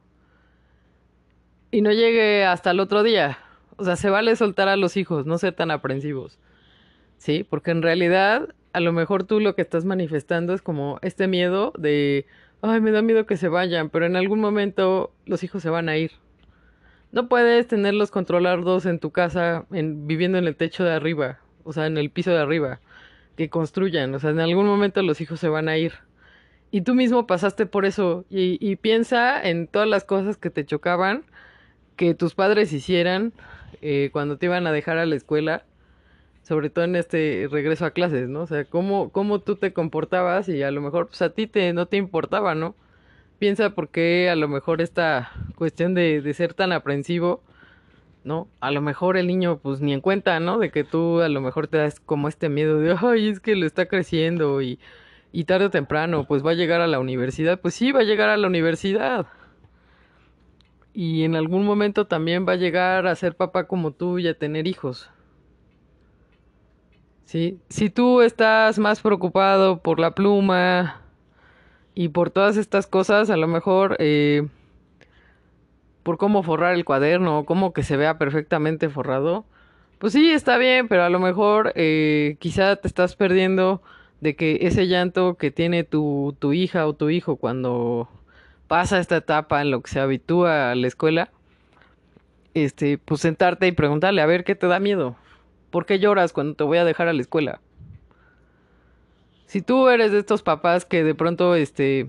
Y 1.71 1.81
no 1.81 1.91
llegue 1.91 2.45
hasta 2.45 2.73
el 2.73 2.81
otro 2.81 3.03
día. 3.03 3.39
O 3.77 3.85
sea, 3.85 3.97
se 3.97 4.11
vale 4.11 4.37
soltar 4.37 4.69
a 4.69 4.77
los 4.77 4.99
hijos, 4.99 5.25
no 5.25 5.39
ser 5.39 5.55
tan 5.55 5.71
aprensivos. 5.71 6.39
¿Sí? 7.17 7.47
Porque 7.49 7.71
en 7.71 7.81
realidad, 7.81 8.55
a 8.75 8.81
lo 8.81 8.93
mejor 8.93 9.25
tú 9.25 9.41
lo 9.41 9.55
que 9.55 9.63
estás 9.63 9.87
manifestando 9.87 10.53
es 10.53 10.61
como 10.61 10.99
este 11.01 11.27
miedo 11.27 11.73
de, 11.79 12.27
ay, 12.61 12.81
me 12.83 12.91
da 12.91 13.01
miedo 13.01 13.25
que 13.25 13.39
se 13.39 13.49
vayan, 13.49 13.89
pero 13.89 14.05
en 14.05 14.17
algún 14.17 14.41
momento 14.41 15.13
los 15.25 15.43
hijos 15.45 15.63
se 15.63 15.71
van 15.71 15.89
a 15.89 15.97
ir. 15.97 16.13
No 17.11 17.29
puedes 17.29 17.69
tenerlos 17.69 18.11
controlados 18.11 18.85
en 18.85 18.99
tu 18.99 19.13
casa, 19.13 19.65
en, 19.73 20.07
viviendo 20.07 20.37
en 20.37 20.47
el 20.47 20.57
techo 20.57 20.85
de 20.85 20.93
arriba, 20.93 21.41
o 21.65 21.73
sea, 21.73 21.87
en 21.87 21.97
el 21.97 22.11
piso 22.11 22.33
de 22.33 22.39
arriba, 22.39 22.81
que 23.37 23.49
construyan. 23.51 24.15
O 24.15 24.19
sea, 24.19 24.31
en 24.31 24.41
algún 24.41 24.67
momento 24.67 25.03
los 25.03 25.21
hijos 25.21 25.41
se 25.41 25.49
van 25.49 25.69
a 25.69 25.77
ir. 25.79 25.93
Y 26.71 26.83
tú 26.83 26.95
mismo 26.95 27.27
pasaste 27.27 27.67
por 27.67 27.85
eso 27.85 28.25
y, 28.31 28.59
y 28.61 28.77
piensa 28.77 29.43
en 29.43 29.67
todas 29.67 29.89
las 29.89 30.05
cosas 30.05 30.39
que 30.39 30.51
te 30.51 30.65
chocaban, 30.65 31.25
que 31.97 32.15
tus 32.15 32.35
padres 32.35 32.73
hicieran 32.73 33.33
eh, 33.83 34.11
cuando 34.13 34.39
te 34.39 34.47
iban 34.47 34.67
a 34.67 34.73
dejar 34.73 34.99
a 34.99 35.07
la 35.07 35.17
escuela, 35.17 35.65
sobre 36.43 36.71
todo 36.71 36.85
en 36.85 36.97
este 36.97 37.49
regreso 37.51 37.85
a 37.85 37.91
clases, 37.91 38.29
¿no? 38.29 38.43
O 38.43 38.47
sea, 38.47 38.65
cómo, 38.65 39.11
cómo 39.11 39.41
tú 39.41 39.57
te 39.57 39.73
comportabas 39.73 40.49
y 40.49 40.63
a 40.63 40.71
lo 40.71 40.81
mejor 40.81 41.09
pues 41.09 41.23
a 41.23 41.31
ti 41.31 41.47
te, 41.47 41.73
no 41.73 41.87
te 41.87 41.97
importaba, 41.97 42.55
¿no? 42.55 42.75
Piensa 43.39 43.71
por 43.71 43.89
qué 43.89 44.31
a 44.31 44.37
lo 44.37 44.49
mejor 44.49 44.81
esta 44.81 45.33
cuestión 45.57 45.95
de, 45.95 46.23
de 46.23 46.35
ser 46.35 46.55
tan 46.55 46.73
aprensivo, 46.73 47.43
¿no? 48.25 48.49
A 48.61 48.71
lo 48.71 48.81
mejor 48.81 49.17
el 49.17 49.27
niño 49.27 49.59
pues 49.59 49.81
ni 49.81 49.93
en 49.93 50.01
cuenta, 50.01 50.41
¿no? 50.41 50.59
De 50.59 50.71
que 50.71 50.85
tú 50.85 51.21
a 51.21 51.29
lo 51.29 51.41
mejor 51.41 51.69
te 51.69 51.79
das 51.79 52.01
como 52.01 52.29
este 52.29 52.49
miedo 52.49 52.79
de, 52.79 52.97
ay, 53.01 53.29
es 53.29 53.41
que 53.41 53.57
lo 53.57 53.67
está 53.67 53.87
creciendo 53.87 54.63
y, 54.63 54.79
y 55.33 55.45
tarde 55.45 55.67
o 55.67 55.71
temprano 55.71 56.25
pues 56.27 56.45
va 56.45 56.53
a 56.53 56.55
llegar 56.55 56.81
a 56.81 56.87
la 56.87 57.01
universidad. 57.01 57.61
Pues 57.61 57.75
sí, 57.75 57.93
va 57.93 58.01
a 58.01 58.05
llegar 58.05 58.29
a 58.29 58.37
la 58.37 58.47
universidad 58.47 59.27
y 60.95 61.25
en 61.25 61.37
algún 61.37 61.65
momento 61.65 62.07
también 62.07 62.47
va 62.47 62.53
a 62.53 62.57
llegar 62.57 63.07
a 63.07 63.15
ser 63.15 63.35
papá 63.35 63.65
como 63.65 63.93
tú 63.93 64.19
y 64.19 64.29
a 64.29 64.39
tener 64.39 64.67
hijos. 64.67 65.11
¿Sí? 67.25 67.59
Si 67.69 67.89
tú 67.89 68.21
estás 68.21 68.79
más 68.79 69.01
preocupado 69.01 69.79
por 69.81 69.99
la 69.99 70.11
pluma 70.11 71.01
y 71.95 72.09
por 72.09 72.31
todas 72.31 72.57
estas 72.57 72.87
cosas, 72.87 73.31
a 73.31 73.37
lo 73.37 73.49
mejor 73.49 73.97
eh, 74.01 74.49
por 76.03 76.19
cómo 76.19 76.43
forrar 76.43 76.75
el 76.75 76.85
cuaderno 76.85 77.39
o 77.39 77.45
cómo 77.45 77.73
que 77.73 77.83
se 77.83 77.97
vea 77.97 78.19
perfectamente 78.19 78.89
forrado, 78.89 79.45
pues 79.99 80.13
sí, 80.15 80.31
está 80.31 80.59
bien, 80.59 80.89
pero 80.89 81.05
a 81.05 81.11
lo 81.11 81.21
mejor 81.21 81.73
eh, 81.77 82.37
quizá 82.41 82.77
te 82.77 82.89
estás 82.89 83.15
perdiendo 83.15 83.83
de 84.21 84.35
que 84.37 84.59
ese 84.63 84.89
llanto 84.89 85.35
que 85.37 85.51
tiene 85.51 85.85
tu, 85.85 86.37
tu 86.39 86.53
hija 86.53 86.87
o 86.87 86.95
tu 86.95 87.11
hijo 87.11 87.37
cuando 87.37 88.09
pasa 88.69 88.99
esta 88.99 89.17
etapa 89.17 89.61
en 89.61 89.71
lo 89.71 89.81
que 89.83 89.91
se 89.91 90.01
habitúa 90.01 90.71
a 90.71 90.75
la 90.75 90.87
escuela, 90.87 91.31
este, 92.55 92.99
pues 92.99 93.21
sentarte 93.21 93.67
y 93.67 93.73
preguntarle, 93.73 94.23
a 94.23 94.27
ver, 94.27 94.45
¿qué 94.45 94.55
te 94.55 94.67
da 94.67 94.81
miedo? 94.81 95.17
¿Por 95.71 95.87
qué 95.87 95.99
lloras 95.99 96.33
cuando 96.33 96.55
te 96.55 96.65
voy 96.65 96.79
a 96.79 96.85
dejar 96.85 97.09
a 97.09 97.13
la 97.13 97.21
escuela? 97.21 97.61
Si 99.47 99.61
tú 99.61 99.89
eres 99.89 100.13
de 100.13 100.19
estos 100.19 100.43
papás 100.43 100.85
que 100.85 101.05
de 101.05 101.15
pronto, 101.15 101.55
este, 101.55 102.09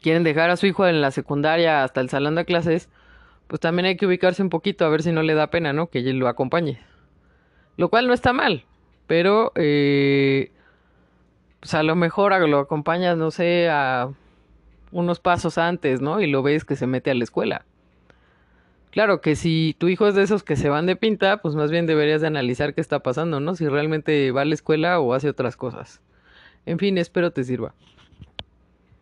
quieren 0.00 0.24
dejar 0.24 0.50
a 0.50 0.56
su 0.56 0.66
hijo 0.66 0.86
en 0.86 1.00
la 1.00 1.10
secundaria 1.10 1.84
hasta 1.84 2.00
el 2.00 2.08
salón 2.08 2.34
de 2.34 2.44
clases, 2.44 2.88
pues 3.46 3.60
también 3.60 3.86
hay 3.86 3.96
que 3.96 4.06
ubicarse 4.06 4.42
un 4.42 4.50
poquito 4.50 4.84
a 4.84 4.88
ver 4.88 5.02
si 5.02 5.12
no 5.12 5.22
le 5.22 5.34
da 5.34 5.50
pena, 5.50 5.72
¿no? 5.72 5.88
Que 5.88 6.00
lo 6.00 6.28
acompañe. 6.28 6.80
Lo 7.76 7.88
cual 7.88 8.06
no 8.06 8.14
está 8.14 8.32
mal, 8.32 8.64
pero, 9.06 9.52
eh, 9.54 10.50
pues 11.60 11.74
a 11.74 11.82
lo 11.82 11.94
mejor 11.94 12.32
lo 12.48 12.58
acompañas, 12.58 13.16
no 13.16 13.30
sé, 13.30 13.68
a 13.68 14.08
unos 14.92 15.20
pasos 15.20 15.58
antes, 15.58 16.00
¿no? 16.00 16.20
Y 16.20 16.26
lo 16.26 16.42
ves 16.42 16.64
que 16.64 16.76
se 16.76 16.86
mete 16.86 17.10
a 17.10 17.14
la 17.14 17.24
escuela. 17.24 17.64
Claro 18.90 19.20
que 19.20 19.36
si 19.36 19.76
tu 19.78 19.88
hijo 19.88 20.08
es 20.08 20.14
de 20.14 20.22
esos 20.22 20.42
que 20.42 20.56
se 20.56 20.70
van 20.70 20.86
de 20.86 20.96
pinta, 20.96 21.42
pues 21.42 21.54
más 21.54 21.70
bien 21.70 21.84
deberías 21.84 22.22
de 22.22 22.28
analizar 22.28 22.72
qué 22.72 22.80
está 22.80 23.00
pasando, 23.00 23.40
¿no? 23.40 23.54
Si 23.54 23.68
realmente 23.68 24.32
va 24.32 24.40
a 24.40 24.44
la 24.46 24.54
escuela 24.54 25.00
o 25.00 25.12
hace 25.12 25.28
otras 25.28 25.56
cosas. 25.56 26.00
En 26.64 26.78
fin, 26.78 26.96
espero 26.96 27.30
te 27.30 27.44
sirva. 27.44 27.74